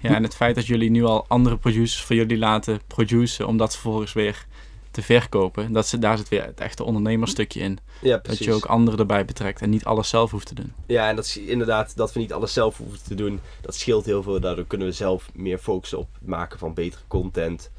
Ja, 0.00 0.14
en 0.14 0.22
het 0.22 0.34
feit 0.34 0.54
dat 0.54 0.66
jullie 0.66 0.90
nu 0.90 1.04
al 1.04 1.24
andere 1.28 1.56
producers 1.56 2.02
voor 2.02 2.16
jullie 2.16 2.38
laten 2.38 2.80
produceren 2.86 3.46
om 3.46 3.56
dat 3.56 3.72
vervolgens 3.72 4.12
weer 4.12 4.46
te 4.90 5.02
verkopen, 5.02 5.72
dat 5.72 5.86
ze, 5.86 5.98
daar 5.98 6.18
zit 6.18 6.28
weer 6.28 6.44
het 6.44 6.60
echte 6.60 6.84
ondernemerstukje 6.84 7.60
in. 7.60 7.78
Ja, 8.00 8.18
Dat 8.22 8.38
je 8.38 8.52
ook 8.52 8.64
anderen 8.64 8.98
erbij 8.98 9.24
betrekt 9.24 9.60
en 9.60 9.70
niet 9.70 9.84
alles 9.84 10.08
zelf 10.08 10.30
hoeft 10.30 10.46
te 10.46 10.54
doen. 10.54 10.72
Ja, 10.86 11.08
en 11.08 11.16
dat 11.16 11.24
is 11.24 11.36
inderdaad 11.36 11.96
dat 11.96 12.12
we 12.12 12.20
niet 12.20 12.32
alles 12.32 12.52
zelf 12.52 12.76
hoeven 12.76 13.02
te 13.02 13.14
doen. 13.14 13.40
Dat 13.60 13.74
scheelt 13.74 14.04
heel 14.04 14.22
veel. 14.22 14.40
Daardoor 14.40 14.66
kunnen 14.66 14.86
we 14.86 14.92
zelf 14.92 15.30
meer 15.34 15.58
focussen 15.58 15.98
op 15.98 16.08
het 16.18 16.28
maken 16.28 16.58
van 16.58 16.74
betere 16.74 17.02
content 17.08 17.70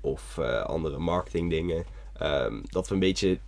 of 0.00 0.38
eh, 0.38 0.62
andere 0.62 0.98
marketing 0.98 1.50
dingen. 1.50 1.84
Ehm, 2.18 2.54
dat 2.62 2.88
we 2.88 2.94
een 2.94 3.00
beetje 3.00 3.38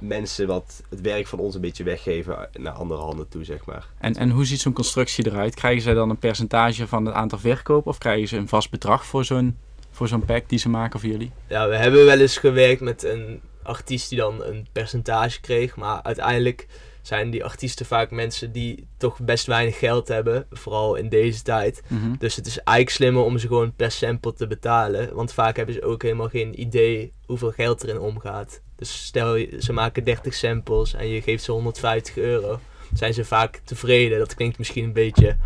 mensen 0.00 0.46
wat 0.46 0.82
het 0.90 1.00
werk 1.00 1.26
van 1.26 1.38
ons 1.38 1.54
een 1.54 1.60
beetje 1.60 1.84
weggeven 1.84 2.48
naar 2.52 2.72
andere 2.72 3.00
handen 3.00 3.28
toe, 3.28 3.44
zeg 3.44 3.64
maar. 3.64 3.86
En, 3.98 4.14
en 4.14 4.30
hoe 4.30 4.44
ziet 4.44 4.60
zo'n 4.60 4.72
constructie 4.72 5.26
eruit? 5.26 5.54
Krijgen 5.54 5.82
zij 5.82 5.94
dan 5.94 6.10
een 6.10 6.18
percentage 6.18 6.86
van 6.86 7.06
het 7.06 7.14
aantal 7.14 7.38
verkopen 7.38 7.90
of 7.90 7.98
krijgen 7.98 8.28
ze 8.28 8.36
een 8.36 8.48
vast 8.48 8.70
bedrag 8.70 9.06
voor 9.06 9.24
zo'n 9.24 9.56
voor 9.90 10.08
zo'n 10.08 10.24
pack 10.24 10.48
die 10.48 10.58
ze 10.58 10.68
maken 10.68 11.00
voor 11.00 11.08
jullie? 11.08 11.30
Ja, 11.48 11.68
we 11.68 11.76
hebben 11.76 12.04
wel 12.04 12.18
eens 12.18 12.38
gewerkt 12.38 12.80
met 12.80 13.04
een 13.04 13.40
artiest 13.62 14.08
die 14.08 14.18
dan 14.18 14.44
een 14.44 14.66
percentage 14.72 15.40
kreeg. 15.40 15.76
Maar 15.76 16.02
uiteindelijk 16.02 16.66
zijn 17.02 17.30
die 17.30 17.44
artiesten 17.44 17.86
vaak 17.86 18.10
mensen 18.10 18.52
die 18.52 18.86
toch 18.96 19.20
best 19.20 19.46
weinig 19.46 19.78
geld 19.78 20.08
hebben. 20.08 20.46
Vooral 20.50 20.94
in 20.94 21.08
deze 21.08 21.42
tijd. 21.42 21.82
Mhm. 21.88 22.14
Dus 22.18 22.36
het 22.36 22.46
is 22.46 22.58
eigenlijk 22.58 22.96
slimmer 22.96 23.22
om 23.22 23.38
ze 23.38 23.46
gewoon 23.46 23.74
per 23.74 23.90
sample 23.90 24.32
te 24.32 24.46
betalen. 24.46 25.14
Want 25.14 25.32
vaak 25.32 25.56
hebben 25.56 25.74
ze 25.74 25.82
ook 25.82 26.02
helemaal 26.02 26.28
geen 26.28 26.60
idee 26.60 27.12
hoeveel 27.26 27.50
geld 27.50 27.82
erin 27.82 28.00
omgaat. 28.00 28.60
Dus 28.76 29.04
stel 29.06 29.34
je- 29.36 29.56
ze 29.60 29.72
maken 29.72 30.04
30 30.04 30.34
samples 30.34 30.94
en 30.94 31.08
je 31.08 31.22
geeft 31.22 31.44
ze 31.44 31.52
150 31.52 32.16
euro. 32.16 32.60
Zijn 32.94 33.14
ze 33.14 33.24
vaak 33.24 33.60
tevreden. 33.64 34.18
Dat 34.18 34.34
klinkt 34.34 34.58
misschien 34.58 34.84
een 34.84 34.92
beetje 34.92 35.36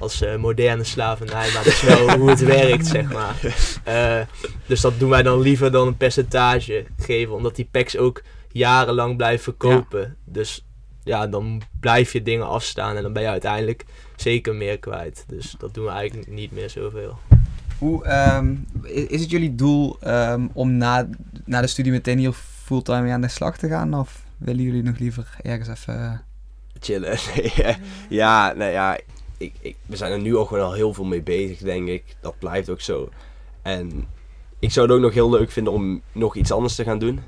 als 0.00 0.20
eh, 0.22 0.36
moderne 0.36 0.84
slavernij. 0.84 1.50
Maar 1.52 1.64
dat 1.64 1.72
is 1.72 1.82
wel 1.82 2.18
hoe 2.18 2.30
het 2.30 2.40
werkt, 2.40 2.86
zeg 2.86 3.12
maar. 3.12 3.36
Eh, 3.84 4.20
dus 4.66 4.80
dat 4.80 4.98
doen 4.98 5.08
wij 5.10 5.22
dan 5.22 5.40
liever 5.40 5.70
dan 5.72 5.86
een 5.86 5.96
percentage 5.96 6.84
geven. 6.98 7.34
Omdat 7.34 7.56
die 7.56 7.68
packs 7.70 7.96
ook 7.96 8.22
jarenlang 8.52 9.16
blijven 9.16 9.42
verkopen. 9.44 10.16
Dus 10.24 10.64
ja, 11.04 11.26
dan 11.26 11.62
blijf 11.80 12.12
je 12.12 12.22
dingen 12.22 12.46
afstaan. 12.48 12.96
En 12.96 13.02
dan 13.02 13.12
ben 13.12 13.22
je 13.22 13.28
uiteindelijk 13.28 13.84
zeker 14.16 14.54
meer 14.54 14.78
kwijt. 14.78 15.24
Dus 15.26 15.54
dat 15.58 15.74
doen 15.74 15.84
we 15.84 15.90
eigenlijk 15.90 16.28
niet 16.30 16.52
meer 16.52 16.70
zoveel. 16.70 17.18
Hoe, 17.78 18.04
ehm, 18.04 18.54
is 18.82 19.20
het 19.20 19.30
jullie 19.30 19.54
doel 19.54 19.96
ehm, 20.00 20.46
om 20.52 20.76
na, 20.76 21.08
na 21.44 21.60
de 21.60 21.66
studie 21.66 21.92
meteen 21.92 22.18
hier 22.18 22.34
fulltime 22.68 23.02
mee 23.02 23.12
aan 23.12 23.20
de 23.20 23.28
slag 23.28 23.58
te 23.58 23.68
gaan? 23.68 23.94
Of 23.94 24.24
willen 24.36 24.62
jullie 24.62 24.82
nog 24.82 24.98
liever 24.98 25.36
ergens 25.42 25.68
even... 25.68 25.94
eh, 25.94 26.18
Chillen. 26.80 27.18
ja, 28.20 28.52
nou 28.52 28.70
ja, 28.70 28.98
ik, 29.36 29.52
ik, 29.60 29.76
we 29.86 29.96
zijn 29.96 30.12
er 30.12 30.20
nu 30.20 30.36
ook 30.36 30.48
gewoon 30.48 30.64
al 30.64 30.72
heel 30.72 30.94
veel 30.94 31.04
mee 31.04 31.22
bezig, 31.22 31.58
denk 31.58 31.88
ik. 31.88 32.04
Dat 32.20 32.38
blijft 32.38 32.68
ook 32.68 32.80
zo. 32.80 33.08
En 33.62 34.04
ik 34.58 34.70
zou 34.70 34.86
het 34.86 34.96
ook 34.96 35.02
nog 35.02 35.14
heel 35.14 35.30
leuk 35.30 35.50
vinden 35.50 35.72
om 35.72 36.02
nog 36.12 36.36
iets 36.36 36.52
anders 36.52 36.74
te 36.74 36.84
gaan 36.84 36.98
doen. 36.98 37.20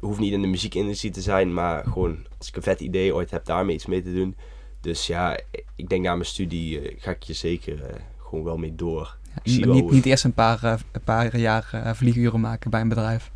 Hoeft 0.00 0.20
niet 0.20 0.32
in 0.32 0.40
de 0.42 0.46
muziekindustrie 0.46 1.10
te 1.12 1.20
zijn, 1.20 1.54
maar 1.54 1.84
gewoon 1.84 2.18
als 2.38 2.48
ik 2.48 2.56
een 2.56 2.62
vet 2.62 2.80
idee 2.80 3.14
ooit 3.14 3.30
heb, 3.30 3.44
daarmee 3.44 3.74
iets 3.74 3.86
mee 3.86 4.02
te 4.02 4.14
doen. 4.14 4.36
Dus 4.80 5.06
ja, 5.06 5.40
ik 5.76 5.88
denk 5.88 6.02
na 6.04 6.12
mijn 6.12 6.24
studie 6.26 6.80
eh, 6.80 6.96
ga 6.98 7.10
ik 7.10 7.22
je 7.22 7.32
zeker 7.32 7.84
eh, 7.84 7.94
gewoon 8.28 8.44
wel 8.44 8.56
mee 8.56 8.74
door. 8.74 9.16
Ik 9.42 9.52
zie 9.52 9.64
wel 9.64 9.74
niet, 9.74 9.90
niet 9.90 10.06
eerst 10.06 10.24
een 10.24 10.34
paar, 10.34 10.62
een 10.92 11.04
paar 11.04 11.36
jaar 11.36 11.92
vlieguren 11.94 12.40
maken 12.40 12.70
bij 12.70 12.80
een 12.80 12.88
bedrijf. 12.88 13.30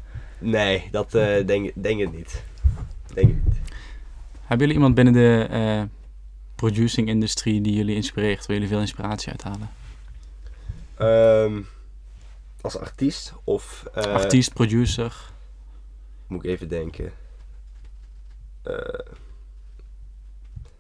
Nee, 0.44 0.88
dat 0.90 1.14
eh, 1.14 1.46
denk, 1.46 1.70
denk 1.74 2.00
ik 2.00 2.12
niet. 2.12 2.44
Denk 3.14 3.28
ik 3.28 3.44
niet. 3.44 3.60
Hebben 4.40 4.58
jullie 4.58 4.74
iemand 4.74 4.94
binnen 4.94 5.12
de 5.14 5.46
eh, 5.50 5.82
producing 6.54 7.08
industrie 7.08 7.60
die 7.60 7.74
jullie 7.74 7.94
inspireert, 7.94 8.46
waar 8.46 8.56
jullie 8.56 8.68
veel 8.68 8.80
inspiratie 8.80 9.28
uithalen? 9.30 9.70
Ehm, 10.96 11.60
als 12.60 12.76
artiest 12.78 13.32
of... 13.44 13.84
eh, 13.94 14.02
Artiest, 14.04 14.52
producer. 14.54 15.30
Moet 16.26 16.44
ik 16.44 16.50
even 16.50 16.68
denken. 16.68 17.12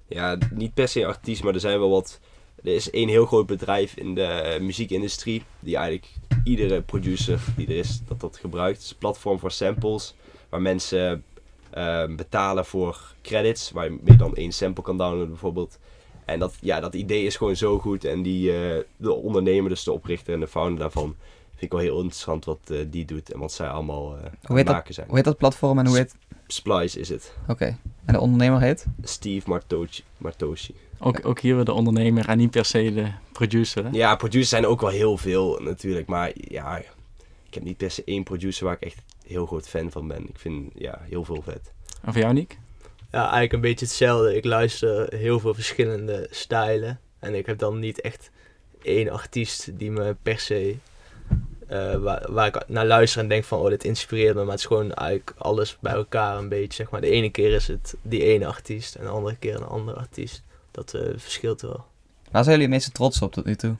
Ja, 0.08 0.38
niet 0.50 0.74
per 0.74 0.88
se 0.88 1.06
artiest, 1.06 1.42
maar 1.42 1.54
er 1.54 1.60
zijn 1.60 1.78
wel 1.78 1.90
wat. 1.90 2.20
Er 2.62 2.74
is 2.74 2.90
één 2.90 3.08
heel 3.08 3.26
groot 3.26 3.46
bedrijf 3.46 3.94
in 3.96 4.14
de 4.14 4.58
muziekindustrie. 4.60 5.42
Die 5.60 5.76
eigenlijk 5.76 6.12
iedere 6.44 6.82
producer 6.82 7.40
die 7.56 7.66
er 7.66 7.76
is, 7.76 8.00
dat 8.08 8.20
dat 8.20 8.36
gebruikt. 8.36 8.76
Het 8.76 8.84
is 8.84 8.90
een 8.90 8.98
platform 8.98 9.38
voor 9.38 9.50
samples. 9.50 10.14
Waar 10.48 10.62
mensen 10.62 11.24
eh, 11.70 12.04
betalen 12.16 12.64
voor 12.64 13.14
credits. 13.22 13.70
Waar 13.70 13.84
je 13.84 13.98
meer 14.02 14.16
dan 14.16 14.34
één 14.34 14.52
sample 14.52 14.82
kan 14.82 14.98
downloaden 14.98 15.28
bijvoorbeeld. 15.28 15.78
En 16.24 16.38
dat, 16.38 16.54
ja, 16.60 16.80
dat 16.80 16.94
idee 16.94 17.24
is 17.24 17.36
gewoon 17.36 17.56
zo 17.56 17.78
goed. 17.78 18.04
En 18.04 18.22
die, 18.22 18.52
eh, 18.52 18.82
de 18.96 19.12
ondernemer, 19.12 19.70
dus 19.70 19.84
de 19.84 19.92
oprichter 19.92 20.34
en 20.34 20.40
de 20.40 20.48
founder 20.48 20.78
daarvan. 20.78 21.16
Vind 21.50 21.62
ik 21.62 21.72
wel 21.72 21.80
heel 21.80 21.96
interessant 21.96 22.44
wat 22.44 22.58
eh, 22.66 22.78
die 22.90 23.04
doet. 23.04 23.32
En 23.32 23.38
wat 23.38 23.52
zij 23.52 23.68
allemaal 23.68 24.16
eh 24.16 24.24
aan 24.24 24.30
Hoe 24.30 24.30
het 24.46 24.56
heet, 24.56 24.66
dat, 24.66 24.74
maken 24.74 24.94
zijn. 24.94 25.06
hoe 25.06 25.16
heet 25.16 25.24
dat 25.24 25.36
platform 25.36 25.78
en 25.78 25.86
hoe 25.86 25.96
heet... 25.96 26.14
Splice 26.46 27.00
is 27.00 27.08
het. 27.08 27.36
Oké. 27.48 27.78
En 28.04 28.12
de 28.14 28.20
ondernemer 28.20 28.60
heet? 28.60 28.86
Steve 29.02 29.48
Martoshi. 29.48 30.02
Martoshi. 30.16 30.74
Ook, 31.06 31.26
ook 31.26 31.40
hier 31.40 31.54
weer 31.54 31.64
de 31.64 31.72
ondernemer 31.72 32.28
en 32.28 32.38
niet 32.38 32.50
per 32.50 32.64
se 32.64 32.92
de 32.94 33.06
producer. 33.32 33.84
Hè? 33.84 33.90
Ja, 33.92 34.16
producers 34.16 34.48
zijn 34.48 34.66
ook 34.66 34.80
wel 34.80 34.90
heel 34.90 35.16
veel 35.16 35.58
natuurlijk. 35.62 36.06
Maar 36.06 36.30
ja, 36.34 36.76
ik 37.48 37.54
heb 37.54 37.62
niet 37.62 37.76
per 37.76 37.90
se 37.90 38.02
één 38.04 38.22
producer 38.22 38.64
waar 38.64 38.74
ik 38.74 38.80
echt 38.80 39.02
heel 39.26 39.46
groot 39.46 39.68
fan 39.68 39.90
van 39.90 40.08
ben. 40.08 40.28
Ik 40.28 40.38
vind 40.38 40.72
ja, 40.74 40.98
heel 41.02 41.24
veel 41.24 41.42
vet. 41.42 41.72
En 42.02 42.12
voor 42.12 42.22
jou, 42.22 42.34
Nick? 42.34 42.58
Ja, 43.10 43.20
eigenlijk 43.20 43.52
een 43.52 43.60
beetje 43.60 43.84
hetzelfde. 43.84 44.36
Ik 44.36 44.44
luister 44.44 45.14
heel 45.14 45.40
veel 45.40 45.54
verschillende 45.54 46.26
stijlen. 46.30 47.00
En 47.18 47.34
ik 47.34 47.46
heb 47.46 47.58
dan 47.58 47.78
niet 47.78 48.00
echt 48.00 48.30
één 48.82 49.10
artiest 49.10 49.78
die 49.78 49.90
me 49.90 50.16
per 50.22 50.38
se... 50.38 50.76
eh, 51.66 51.94
waar, 51.94 52.32
waar 52.32 52.46
ik 52.46 52.68
naar 52.68 52.86
luister 52.86 53.20
en 53.20 53.28
denk 53.28 53.44
van, 53.44 53.58
oh, 53.58 53.68
dit 53.68 53.84
inspireert 53.84 54.34
me. 54.34 54.42
Maar 54.42 54.50
het 54.50 54.60
is 54.60 54.66
gewoon 54.66 54.92
eigenlijk 54.92 55.34
alles 55.38 55.76
bij 55.80 55.92
elkaar 55.92 56.38
een 56.38 56.48
beetje, 56.48 56.74
zeg 56.74 56.90
maar. 56.90 57.00
De 57.00 57.10
ene 57.10 57.30
keer 57.30 57.52
is 57.52 57.68
het 57.68 57.94
die 58.02 58.22
ene 58.22 58.46
artiest 58.46 58.94
en 58.94 59.04
de 59.04 59.10
andere 59.10 59.36
keer 59.36 59.54
een 59.54 59.66
andere 59.66 59.98
artiest. 59.98 60.42
Dat 60.74 60.94
eh, 60.94 61.12
verschilt 61.16 61.60
wel. 61.60 61.84
Waar 62.30 62.44
zijn 62.44 62.56
jullie 62.56 62.62
het 62.62 62.70
meeste 62.70 62.90
trots 62.90 63.22
op 63.22 63.32
tot 63.32 63.44
nu 63.44 63.56
toe? 63.56 63.76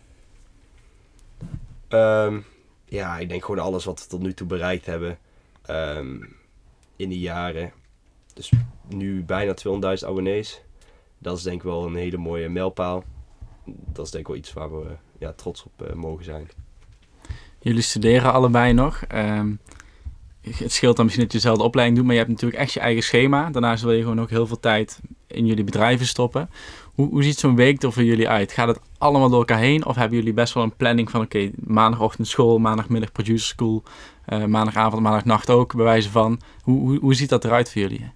Ehm, 1.88 2.40
ja, 2.84 3.18
ik 3.18 3.28
denk 3.28 3.44
gewoon 3.44 3.64
alles 3.64 3.84
wat 3.84 4.02
we 4.02 4.06
tot 4.06 4.20
nu 4.20 4.34
toe 4.34 4.46
bereikt 4.46 4.86
hebben 4.86 5.18
ehm, 5.62 6.16
in 6.96 7.08
die 7.08 7.18
jaren. 7.18 7.72
Dus 8.34 8.52
nu 8.88 9.24
bijna 9.24 9.54
200.000 9.98 10.06
abonnees. 10.06 10.62
Dat 11.18 11.36
is 11.36 11.42
denk 11.42 11.56
ik 11.56 11.62
wel 11.62 11.86
een 11.86 11.94
hele 11.94 12.16
mooie 12.16 12.48
mijlpaal. 12.48 13.04
Dat 13.64 14.04
is 14.04 14.10
denk 14.10 14.24
ik 14.24 14.28
wel 14.28 14.40
iets 14.40 14.52
waar 14.52 14.80
we 14.80 14.96
ja, 15.18 15.32
trots 15.32 15.64
op 15.64 15.82
eh, 15.82 15.94
mogen 15.94 16.24
zijn. 16.24 16.48
Jullie 17.60 17.82
studeren 17.82 18.32
allebei 18.32 18.72
nog. 18.72 19.02
Ehm, 19.08 19.54
het 20.40 20.72
scheelt 20.72 20.96
dan 20.96 21.04
misschien 21.04 21.24
dat 21.24 21.32
je 21.32 21.38
dezelfde 21.38 21.64
opleiding 21.64 21.98
doet, 21.98 22.06
maar 22.06 22.16
je 22.16 22.20
hebt 22.24 22.32
natuurlijk 22.32 22.62
echt 22.62 22.72
je 22.72 22.80
eigen 22.80 23.02
schema. 23.02 23.50
Daarnaast 23.50 23.82
wil 23.82 23.92
je 23.92 24.02
gewoon 24.02 24.20
ook 24.20 24.30
heel 24.30 24.46
veel 24.46 24.60
tijd 24.60 25.00
in 25.34 25.46
jullie 25.46 25.64
bedrijven 25.64 26.06
stoppen. 26.06 26.50
Hoe, 26.94 27.08
hoe 27.08 27.22
ziet 27.22 27.38
zo'n 27.38 27.56
week 27.56 27.82
er 27.82 27.92
voor 27.92 28.02
jullie 28.02 28.28
uit? 28.28 28.52
Gaat 28.52 28.68
het 28.68 28.78
allemaal 28.98 29.28
door 29.28 29.38
elkaar 29.38 29.58
heen? 29.58 29.86
Of 29.86 29.96
hebben 29.96 30.18
jullie 30.18 30.32
best 30.32 30.54
wel 30.54 30.62
een 30.62 30.76
planning 30.76 31.10
van 31.10 31.20
oké, 31.20 31.50
maandagochtend 31.56 32.28
school, 32.28 32.58
maandagmiddag 32.58 33.12
producer 33.12 33.46
school, 33.46 33.82
eh, 34.26 34.44
maandagavond, 34.44 35.02
maandagnacht 35.02 35.50
ook, 35.50 35.74
bij 35.74 35.84
wijze 35.84 36.10
van. 36.10 36.40
Hoe, 36.62 36.80
hoe, 36.80 36.98
hoe 36.98 37.14
ziet 37.14 37.28
dat 37.28 37.44
eruit 37.44 37.72
voor 37.72 37.80
jullie? 37.80 38.10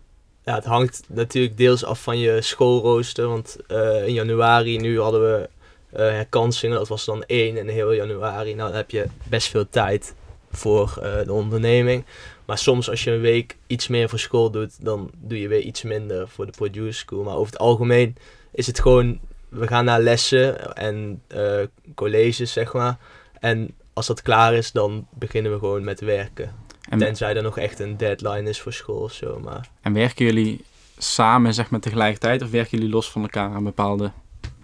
Ja, 0.45 0.55
het 0.55 0.65
hangt 0.65 1.03
natuurlijk 1.09 1.57
deels 1.57 1.85
af 1.85 2.03
van 2.03 2.19
je 2.19 2.43
schoolrooster. 2.43 3.29
Want 3.29 3.57
eh, 3.67 4.07
in 4.07 4.13
januari, 4.13 4.79
nu 4.79 5.01
hadden 5.01 5.21
we 5.21 5.49
eh, 5.91 5.99
herkansingen. 5.99 6.79
Dat 6.79 6.89
was 6.89 7.05
dan 7.05 7.23
één 7.23 7.57
in 7.57 7.69
heel 7.69 7.93
januari. 7.93 8.55
Nou, 8.55 8.69
dan 8.69 8.77
heb 8.77 8.91
je 8.91 9.07
best 9.25 9.49
veel 9.49 9.69
tijd 9.71 10.15
voor 10.51 10.93
de 11.25 11.33
onderneming. 11.33 12.05
Maar 12.49 12.59
soms 12.59 12.91
als 12.91 13.05
je 13.05 13.11
een 13.11 13.21
week 13.21 13.57
iets 13.67 13.89
meer 13.89 14.09
voor 14.09 14.19
school 14.19 14.51
doet, 14.51 14.85
dan 14.85 15.11
doe 15.17 15.41
je 15.41 15.49
weer 15.49 15.61
iets 15.61 15.83
minder 15.83 16.29
voor 16.29 16.47
de 16.47 16.53
producer 16.53 16.95
school. 16.95 17.23
Maar 17.23 17.35
over 17.35 17.53
het 17.53 17.59
algemeen 17.59 18.17
is 18.53 18.67
het 18.67 18.81
gewoon, 18.81 19.21
we 19.49 19.67
gaan 19.67 19.85
naar 19.85 20.01
lessen 20.01 20.75
en 20.75 21.23
eh, 21.27 21.61
colleges, 21.95 22.53
zeg 22.53 22.73
maar. 22.73 22.99
En 23.41 23.75
als 23.93 24.07
dat 24.07 24.23
klaar 24.23 24.55
is, 24.55 24.73
dan 24.73 25.07
beginnen 25.15 25.53
we 25.53 25.59
gewoon 25.59 25.85
met 25.85 26.01
werken. 26.01 26.55
En, 26.89 26.99
Tenzij 26.99 27.37
er 27.37 27.43
nog 27.43 27.59
echt 27.59 27.79
een 27.79 27.97
deadline 27.97 28.49
is 28.49 28.61
voor 28.61 28.73
school 28.73 29.03
of 29.03 29.13
zo. 29.13 29.39
Maar 29.39 29.69
en 29.83 29.93
werken 29.93 30.25
jullie 30.25 30.65
samen, 30.99 31.55
zeg 31.55 31.71
maar, 31.71 31.81
tegelijkertijd? 31.81 32.43
Of 32.43 32.51
werken 32.51 32.79
jullie 32.79 32.93
los 32.93 33.11
van 33.11 33.23
elkaar 33.23 33.51
aan 33.51 33.65
bepaalde 33.65 34.13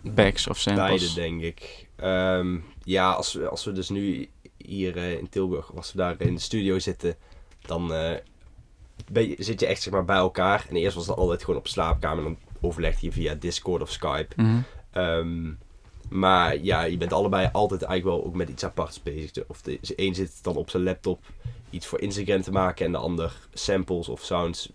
backs 0.02 0.48
of 0.48 0.58
samples? 0.58 1.14
Beide, 1.14 1.14
denk 1.14 1.42
ik. 1.42 1.86
Ehm, 1.96 2.56
ja, 2.84 3.12
als 3.12 3.32
we, 3.32 3.48
als 3.48 3.64
we 3.64 3.72
dus 3.72 3.88
nu 3.88 4.28
hier 4.56 4.96
eh, 4.96 5.12
in 5.12 5.28
Tilburg, 5.28 5.76
als 5.76 5.92
we 5.92 5.98
daar 5.98 6.14
in 6.18 6.34
de 6.34 6.40
studio 6.40 6.78
zitten, 6.78 7.16
dan 7.66 7.94
eh, 7.94 8.16
je, 9.12 9.34
zit 9.38 9.60
je 9.60 9.66
echt 9.66 9.82
zeg 9.82 9.92
maar, 9.92 10.04
bij 10.04 10.16
elkaar. 10.16 10.66
En 10.68 10.76
eerst 10.76 10.96
was 10.96 11.06
dat 11.06 11.16
altijd 11.16 11.44
gewoon 11.44 11.60
op 11.60 11.68
slaapkamer. 11.68 12.24
En 12.24 12.24
dan 12.24 12.38
overlegde 12.60 13.06
je 13.06 13.12
via 13.12 13.34
Discord 13.34 13.82
of 13.82 13.90
Skype. 13.90 14.42
Mhm. 14.42 14.58
Ehm, 14.90 15.52
maar 16.08 16.58
ja, 16.58 16.82
je 16.82 16.96
bent 16.96 17.12
allebei 17.12 17.48
altijd 17.52 17.82
eigenlijk 17.82 18.16
wel 18.16 18.26
ook 18.26 18.34
met 18.34 18.48
iets 18.48 18.64
aparts 18.64 19.02
bezig. 19.02 19.44
Of 19.46 19.62
de 19.62 19.78
een 19.96 20.14
zit 20.14 20.38
dan 20.42 20.56
op 20.56 20.70
zijn 20.70 20.82
laptop 20.82 21.20
iets 21.70 21.86
voor 21.86 22.00
Instagram 22.00 22.42
te 22.42 22.52
maken 22.52 22.86
en 22.86 22.92
de 22.92 22.98
ander 22.98 23.48
samples 23.52 24.08
of 24.08 24.22
sounds. 24.22 24.72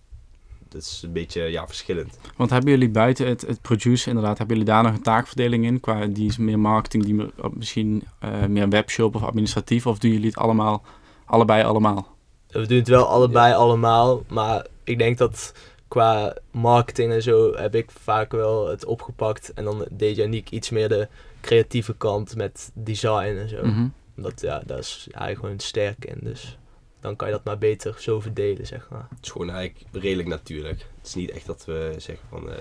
Dat 0.67 0.81
is 0.81 1.01
een 1.05 1.13
beetje 1.13 1.41
ja, 1.41 1.67
verschillend. 1.67 2.19
Want 2.35 2.49
hebben 2.49 2.71
jullie 2.71 2.89
buiten 2.89 3.27
het, 3.27 3.41
het 3.41 3.61
produceren, 3.61 4.13
inderdaad, 4.13 4.37
hebben 4.37 4.57
jullie 4.57 4.71
daar 4.71 4.83
nog 4.83 4.93
een 4.93 5.01
taakverdeling 5.01 5.65
in? 5.65 5.79
Qua 5.79 6.05
die 6.05 6.27
is 6.27 6.37
meer 6.37 6.59
marketing, 6.59 7.03
die 7.03 7.13
meer, 7.13 7.31
misschien 7.53 8.03
eh, 8.19 8.45
meer 8.45 8.69
webshop 8.69 9.15
of 9.15 9.23
administratief? 9.23 9.87
Of 9.87 9.99
doen 9.99 10.11
jullie 10.11 10.27
het 10.27 10.37
allemaal, 10.37 10.83
allebei 11.25 11.63
allemaal? 11.63 12.17
We 12.51 12.67
doen 12.67 12.77
het 12.77 12.87
wel 12.87 13.05
allebei 13.05 13.53
allemaal, 13.53 14.23
maar 14.27 14.65
ik 14.83 14.97
denk 14.97 15.17
dat 15.17 15.53
qua 15.87 16.35
marketing 16.51 17.11
en 17.11 17.21
zo 17.21 17.55
heb 17.55 17.75
ik 17.75 17.91
vaak 17.91 18.31
wel 18.31 18.67
het 18.67 18.85
opgepakt. 18.85 19.53
En 19.53 19.63
dan 19.63 19.85
deed 19.91 20.15
Janiek 20.15 20.49
iets 20.49 20.69
meer 20.69 20.89
de 20.89 21.07
creatieve 21.41 21.95
kant 21.95 22.35
met 22.35 22.71
design 22.73 23.37
en 23.37 23.49
zo. 23.49 23.65
Mhm. 23.65 23.87
Omdat 24.17 24.41
ja, 24.41 24.61
daar 24.65 24.77
is 24.77 25.07
hij 25.11 25.35
gewoon 25.35 25.59
sterk 25.59 26.05
in. 26.05 26.19
Dus 26.21 26.57
dan 26.99 27.15
kan 27.15 27.27
je 27.27 27.33
dat 27.33 27.43
maar 27.43 27.57
beter 27.57 27.95
zo 27.99 28.19
verdelen, 28.19 28.67
zeg 28.67 28.87
maar. 28.89 29.07
Het 29.09 29.25
is 29.25 29.31
gewoon 29.31 29.49
eigenlijk 29.49 29.85
redelijk 29.91 30.29
natuurlijk. 30.29 30.79
Het 30.97 31.07
is 31.07 31.15
niet 31.15 31.31
echt 31.31 31.45
dat 31.45 31.65
we 31.65 31.95
zeggen 31.97 32.27
van 32.29 32.49
eh, 32.49 32.57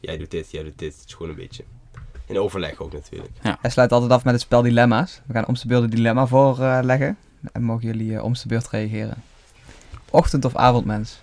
jij 0.00 0.18
doet 0.18 0.30
dit, 0.30 0.50
jij 0.50 0.62
doet 0.62 0.78
dit. 0.78 0.94
Het 0.96 1.04
is 1.06 1.14
gewoon 1.14 1.30
een 1.30 1.36
beetje 1.36 1.64
in 2.26 2.38
overleg 2.38 2.80
ook 2.80 2.92
natuurlijk. 2.92 3.30
Hij 3.40 3.70
sluit 3.70 3.92
altijd 3.92 4.12
af 4.12 4.24
met 4.24 4.32
het 4.32 4.42
spel 4.42 4.62
Dilemma's. 4.62 5.20
We 5.26 5.32
gaan 5.32 5.56
beurt 5.66 5.82
een 5.82 5.90
dilemma 5.90 6.26
voorleggen. 6.26 7.18
En 7.52 7.62
mogen 7.62 7.86
jullie 7.86 8.16
eh, 8.16 8.24
om 8.24 8.32
de 8.32 8.42
beurt 8.46 8.68
reageren. 8.68 9.22
Ochtend- 10.10 10.44
of 10.44 10.56
avondmens? 10.56 11.20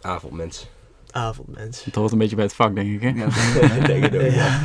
Avondmens. 0.00 0.68
Avondmens. 1.10 1.84
Het 1.84 1.94
hoort 1.94 2.12
een 2.12 2.18
beetje 2.18 2.36
bij 2.36 2.44
het 2.44 2.54
vak, 2.54 2.74
denk 2.74 2.90
ik. 2.90 3.00
Hè? 3.02 3.08
Ja, 3.08 3.14
denk 3.14 3.54
ik, 3.54 3.70
hè? 3.70 3.76
Ik 3.80 3.86
denk 3.86 4.02
het 4.02 4.14
ook, 4.14 4.30
ja. 4.44 4.60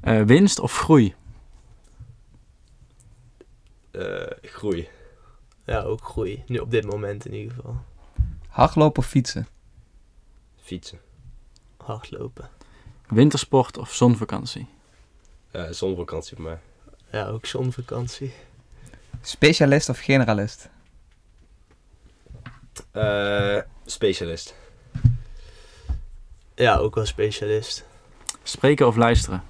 Eh, 0.00 0.22
winst 0.22 0.58
of 0.58 0.76
groei? 0.78 1.14
Eh, 3.90 4.26
groei. 4.42 4.88
Ja, 5.64 5.80
ook 5.82 6.04
groei. 6.04 6.42
Nu 6.46 6.58
op 6.58 6.70
dit 6.70 6.84
moment 6.86 7.26
in 7.26 7.34
ieder 7.34 7.54
geval. 7.54 7.76
Hardlopen 8.48 9.02
of 9.02 9.08
fietsen? 9.08 9.46
Fietsen. 10.56 10.98
Hardlopen. 11.76 12.48
Wintersport 13.08 13.78
of 13.78 13.92
zonvakantie? 13.94 14.66
Eh 15.50 15.64
zonvakantie 15.70 16.36
voor 16.36 16.44
mij. 16.44 16.58
Ja, 17.12 17.26
ook 17.26 17.46
zonvakantie. 17.46 18.32
Specialist 19.20 19.88
of 19.88 19.98
generalist? 19.98 20.68
Eh, 22.90 23.58
specialist. 23.84 24.54
Ja, 26.54 26.76
ook 26.76 26.94
wel 26.94 27.06
specialist. 27.06 27.84
Spreken 28.42 28.86
of 28.86 28.96
luisteren? 28.96 29.42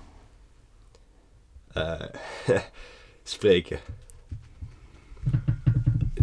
Eh, 1.72 2.00
spreken. 3.22 3.78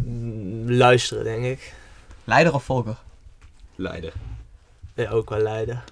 Mm, 0.05 0.71
Luisteren, 0.71 1.23
denk 1.23 1.45
ik. 1.45 1.73
Leider 2.23 2.53
of 2.53 2.63
volger? 2.63 2.97
Leider. 3.75 4.13
Ja, 4.93 5.09
ook 5.09 5.29
wel 5.29 5.39
leiden. 5.39 5.83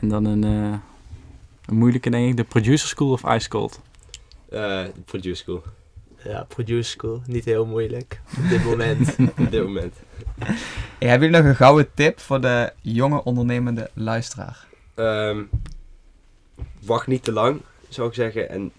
En 0.00 0.08
dan 0.08 0.24
een, 0.24 0.44
eh, 0.44 0.78
een 1.66 1.76
moeilijke, 1.76 2.10
denk 2.10 2.28
ik. 2.30 2.36
De 2.36 2.44
producer 2.44 2.88
school 2.88 3.10
of 3.12 3.24
ice 3.24 3.48
cold? 3.48 3.80
Eh, 4.48 4.84
producer 5.04 5.36
school. 5.36 5.62
Ja, 6.28 6.44
producer 6.48 6.84
school. 6.84 7.22
Niet 7.26 7.44
heel 7.44 7.66
moeilijk 7.66 8.20
op 8.36 8.48
dit 8.48 8.64
moment. 8.64 9.16
Op 9.38 9.50
dit 9.50 9.62
moment. 9.62 9.94
Hey, 10.98 11.08
hebben 11.08 11.28
jullie 11.28 11.42
nog 11.42 11.50
een 11.50 11.56
gouden 11.56 11.88
tip 11.94 12.20
voor 12.20 12.40
de 12.40 12.72
jonge 12.80 13.24
ondernemende 13.24 13.90
luisteraar? 13.94 14.66
Ehm, 14.94 15.42
wacht 16.80 17.06
niet 17.06 17.24
te 17.24 17.32
lang, 17.32 17.60
zou 17.88 18.08
ik 18.08 18.14
zeggen. 18.14 18.48
En 18.48 18.72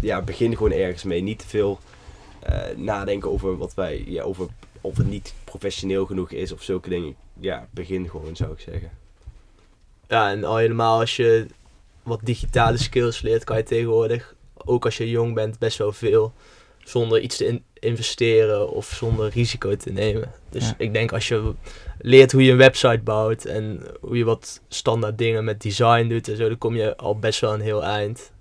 ja, 0.00 0.22
begin 0.22 0.56
gewoon 0.56 0.72
ergens 0.72 1.02
mee. 1.02 1.22
Niet 1.22 1.38
te 1.38 1.48
veel 1.48 1.78
eh, 2.42 2.76
nadenken 2.76 3.30
over 3.30 3.56
wat 3.56 3.74
wij, 3.74 4.04
ja, 4.06 4.22
over 4.22 4.46
of 4.80 4.96
het 4.96 5.06
niet 5.06 5.34
professioneel 5.44 6.06
genoeg 6.06 6.30
is 6.30 6.52
of 6.52 6.62
zulke 6.62 6.88
dingen. 6.88 7.14
Ja, 7.40 7.68
begin 7.70 8.08
gewoon, 8.08 8.36
zou 8.36 8.52
ik 8.52 8.60
zeggen. 8.60 8.90
Ja, 10.08 10.30
en 10.30 10.44
al 10.44 10.56
helemaal 10.56 11.00
als 11.00 11.16
je 11.16 11.46
wat 12.02 12.20
digitale 12.22 12.76
skills 12.76 13.20
leert, 13.20 13.44
kan 13.44 13.56
je 13.56 13.62
tegenwoordig, 13.62 14.34
ook 14.54 14.84
als 14.84 14.96
je 14.96 15.10
jong 15.10 15.34
bent, 15.34 15.58
best 15.58 15.78
wel 15.78 15.92
veel 15.92 16.32
zonder 16.84 17.20
iets 17.20 17.36
te 17.36 17.46
in- 17.46 17.64
investeren 17.78 18.70
of 18.70 18.86
zonder 18.86 19.28
risico 19.30 19.76
te 19.76 19.90
nemen. 19.90 20.30
Dus 20.50 20.66
Ja. 20.68 20.74
ik 20.78 20.92
denk 20.92 21.12
als 21.12 21.28
je 21.28 21.52
leert 21.98 22.32
hoe 22.32 22.44
je 22.44 22.50
een 22.50 22.56
website 22.56 23.00
bouwt 23.04 23.44
en 23.44 23.82
hoe 24.00 24.16
je 24.16 24.24
wat 24.24 24.60
standaard 24.68 25.18
dingen 25.18 25.44
met 25.44 25.62
design 25.62 26.08
doet 26.08 26.28
en 26.28 26.36
zo, 26.36 26.48
dan 26.48 26.58
kom 26.58 26.76
je 26.76 26.96
al 26.96 27.18
best 27.18 27.40
wel 27.40 27.54
een 27.54 27.60
heel 27.60 27.84
eind. 27.84 28.32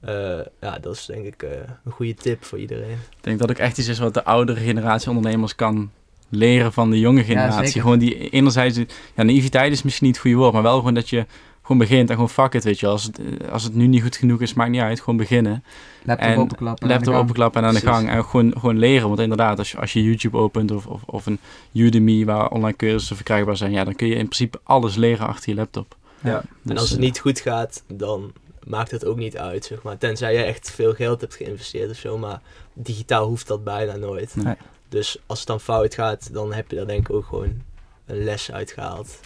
Eh, 0.00 0.38
ja, 0.60 0.78
dat 0.78 0.94
is 0.94 1.06
denk 1.06 1.26
ik 1.26 1.42
eh, 1.42 1.50
een 1.84 1.92
goede 1.92 2.14
tip 2.14 2.44
voor 2.44 2.58
iedereen. 2.58 2.90
Ik 2.90 3.16
denk 3.20 3.38
dat 3.38 3.50
ook 3.50 3.56
echt 3.58 3.78
iets 3.78 3.88
is 3.88 3.98
wat 3.98 4.14
de 4.14 4.24
oudere 4.24 4.60
generatie 4.60 5.08
ondernemers 5.08 5.54
kan 5.54 5.90
leren 6.28 6.72
van 6.72 6.90
de 6.90 6.98
jonge 6.98 7.24
generatie. 7.24 7.80
gewoon 7.80 7.98
die 7.98 8.28
enerzijds, 8.30 8.78
ja, 9.16 9.22
naïviteit 9.22 9.72
is 9.72 9.82
misschien 9.82 10.06
niet 10.06 10.14
het 10.16 10.24
goede 10.24 10.38
woord, 10.38 10.52
maar 10.52 10.62
wel 10.62 10.76
gewoon 10.76 10.94
dat 10.94 11.08
je 11.10 11.26
gewoon 11.62 11.78
begint 11.78 12.08
en 12.08 12.14
gewoon 12.14 12.30
fuck 12.30 12.54
it, 12.54 12.64
weet 12.64 12.80
je. 12.80 12.86
Als 12.86 13.02
het, 13.04 13.18
eh, 13.18 13.48
als 13.52 13.62
het 13.64 13.74
nu 13.74 13.86
niet 13.86 14.02
goed 14.02 14.16
genoeg 14.16 14.40
is, 14.40 14.54
maakt 14.54 14.70
niet 14.70 14.80
uit. 14.80 14.98
Gewoon 15.00 15.16
beginnen. 15.16 15.64
Laptop 16.04 16.28
En 16.28 16.38
openklappen. 16.38 16.66
en 16.66 16.72
aan 16.82 16.88
de 16.88 16.88
Laptop 16.94 17.12
gang. 17.12 17.22
openklappen 17.24 17.60
en 17.62 17.68
aan 17.68 17.74
de 17.74 17.80
Precies. 17.80 17.98
gang. 17.98 18.10
En 18.10 18.24
gewoon, 18.24 18.52
gewoon 18.52 18.78
leren. 18.78 19.08
Want 19.08 19.20
inderdaad, 19.20 19.58
als 19.58 19.70
je, 19.70 19.78
als 19.78 19.92
je 19.92 20.02
YouTube 20.02 20.36
opent 20.36 20.70
of, 20.70 20.86
of, 20.86 21.02
of 21.06 21.26
een 21.26 21.38
Udemy 21.72 22.24
waar 22.24 22.48
online 22.50 22.76
cursussen 22.76 23.16
verkrijgbaar 23.16 23.56
zijn, 23.56 23.72
ja, 23.72 23.84
dan 23.84 23.94
kun 23.94 24.06
je 24.06 24.14
in 24.14 24.24
principe 24.24 24.60
alles 24.62 24.96
leren 24.96 25.26
achter 25.26 25.50
je 25.50 25.56
laptop. 25.56 25.96
Ja. 26.20 26.38
en 26.40 26.48
Dus, 26.62 26.78
als 26.78 26.88
het 26.90 26.98
eh, 26.98 27.04
niet 27.04 27.18
goed 27.18 27.40
gaat, 27.40 27.82
dan 27.86 28.32
maakt 28.64 28.90
het 28.90 29.04
ook 29.04 29.16
niet 29.16 29.36
uit, 29.36 29.64
zeg 29.64 29.82
maar. 29.82 29.98
Tenzij 29.98 30.32
je 30.32 30.42
echt 30.42 30.70
veel 30.70 30.92
geld 30.94 31.20
hebt 31.20 31.34
geïnvesteerd 31.34 31.90
of 31.90 31.96
zo, 31.96 32.18
maar 32.18 32.40
digitaal 32.72 33.26
hoeft 33.26 33.46
dat 33.46 33.64
bijna 33.64 33.96
nooit. 33.96 34.36
Nee. 34.36 34.54
Dus 34.88 35.18
als 35.26 35.38
het 35.38 35.48
dan 35.48 35.60
fout 35.60 35.94
gaat, 35.94 36.32
dan 36.32 36.52
heb 36.52 36.70
je 36.70 36.76
daar 36.76 36.86
denk 36.86 37.08
ik 37.08 37.14
ook 37.14 37.24
gewoon 37.24 37.62
een 38.06 38.24
les 38.24 38.52
uitgehaald. 38.52 39.20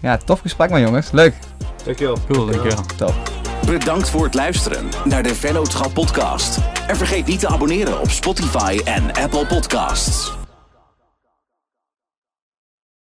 Ja, 0.00 0.16
tof 0.16 0.40
gesprek 0.40 0.70
man 0.70 0.80
jongens. 0.80 1.10
Leuk. 1.10 1.34
Dankjewel. 1.84 2.16
Cool, 2.30 2.46
dankjewel. 2.46 2.84
Top. 2.96 3.14
Bedankt 3.66 4.10
voor 4.10 4.24
het 4.24 4.34
luisteren 4.34 4.88
naar 5.04 5.22
de 5.22 5.34
Vennootschap 5.34 5.94
podcast. 5.94 6.58
En 6.86 6.96
vergeet 6.96 7.26
niet 7.26 7.40
te 7.40 7.48
abonneren 7.48 8.00
op 8.00 8.10
Spotify 8.10 8.80
en 8.84 9.12
Apple 9.12 9.46
Podcasts. 9.46 10.37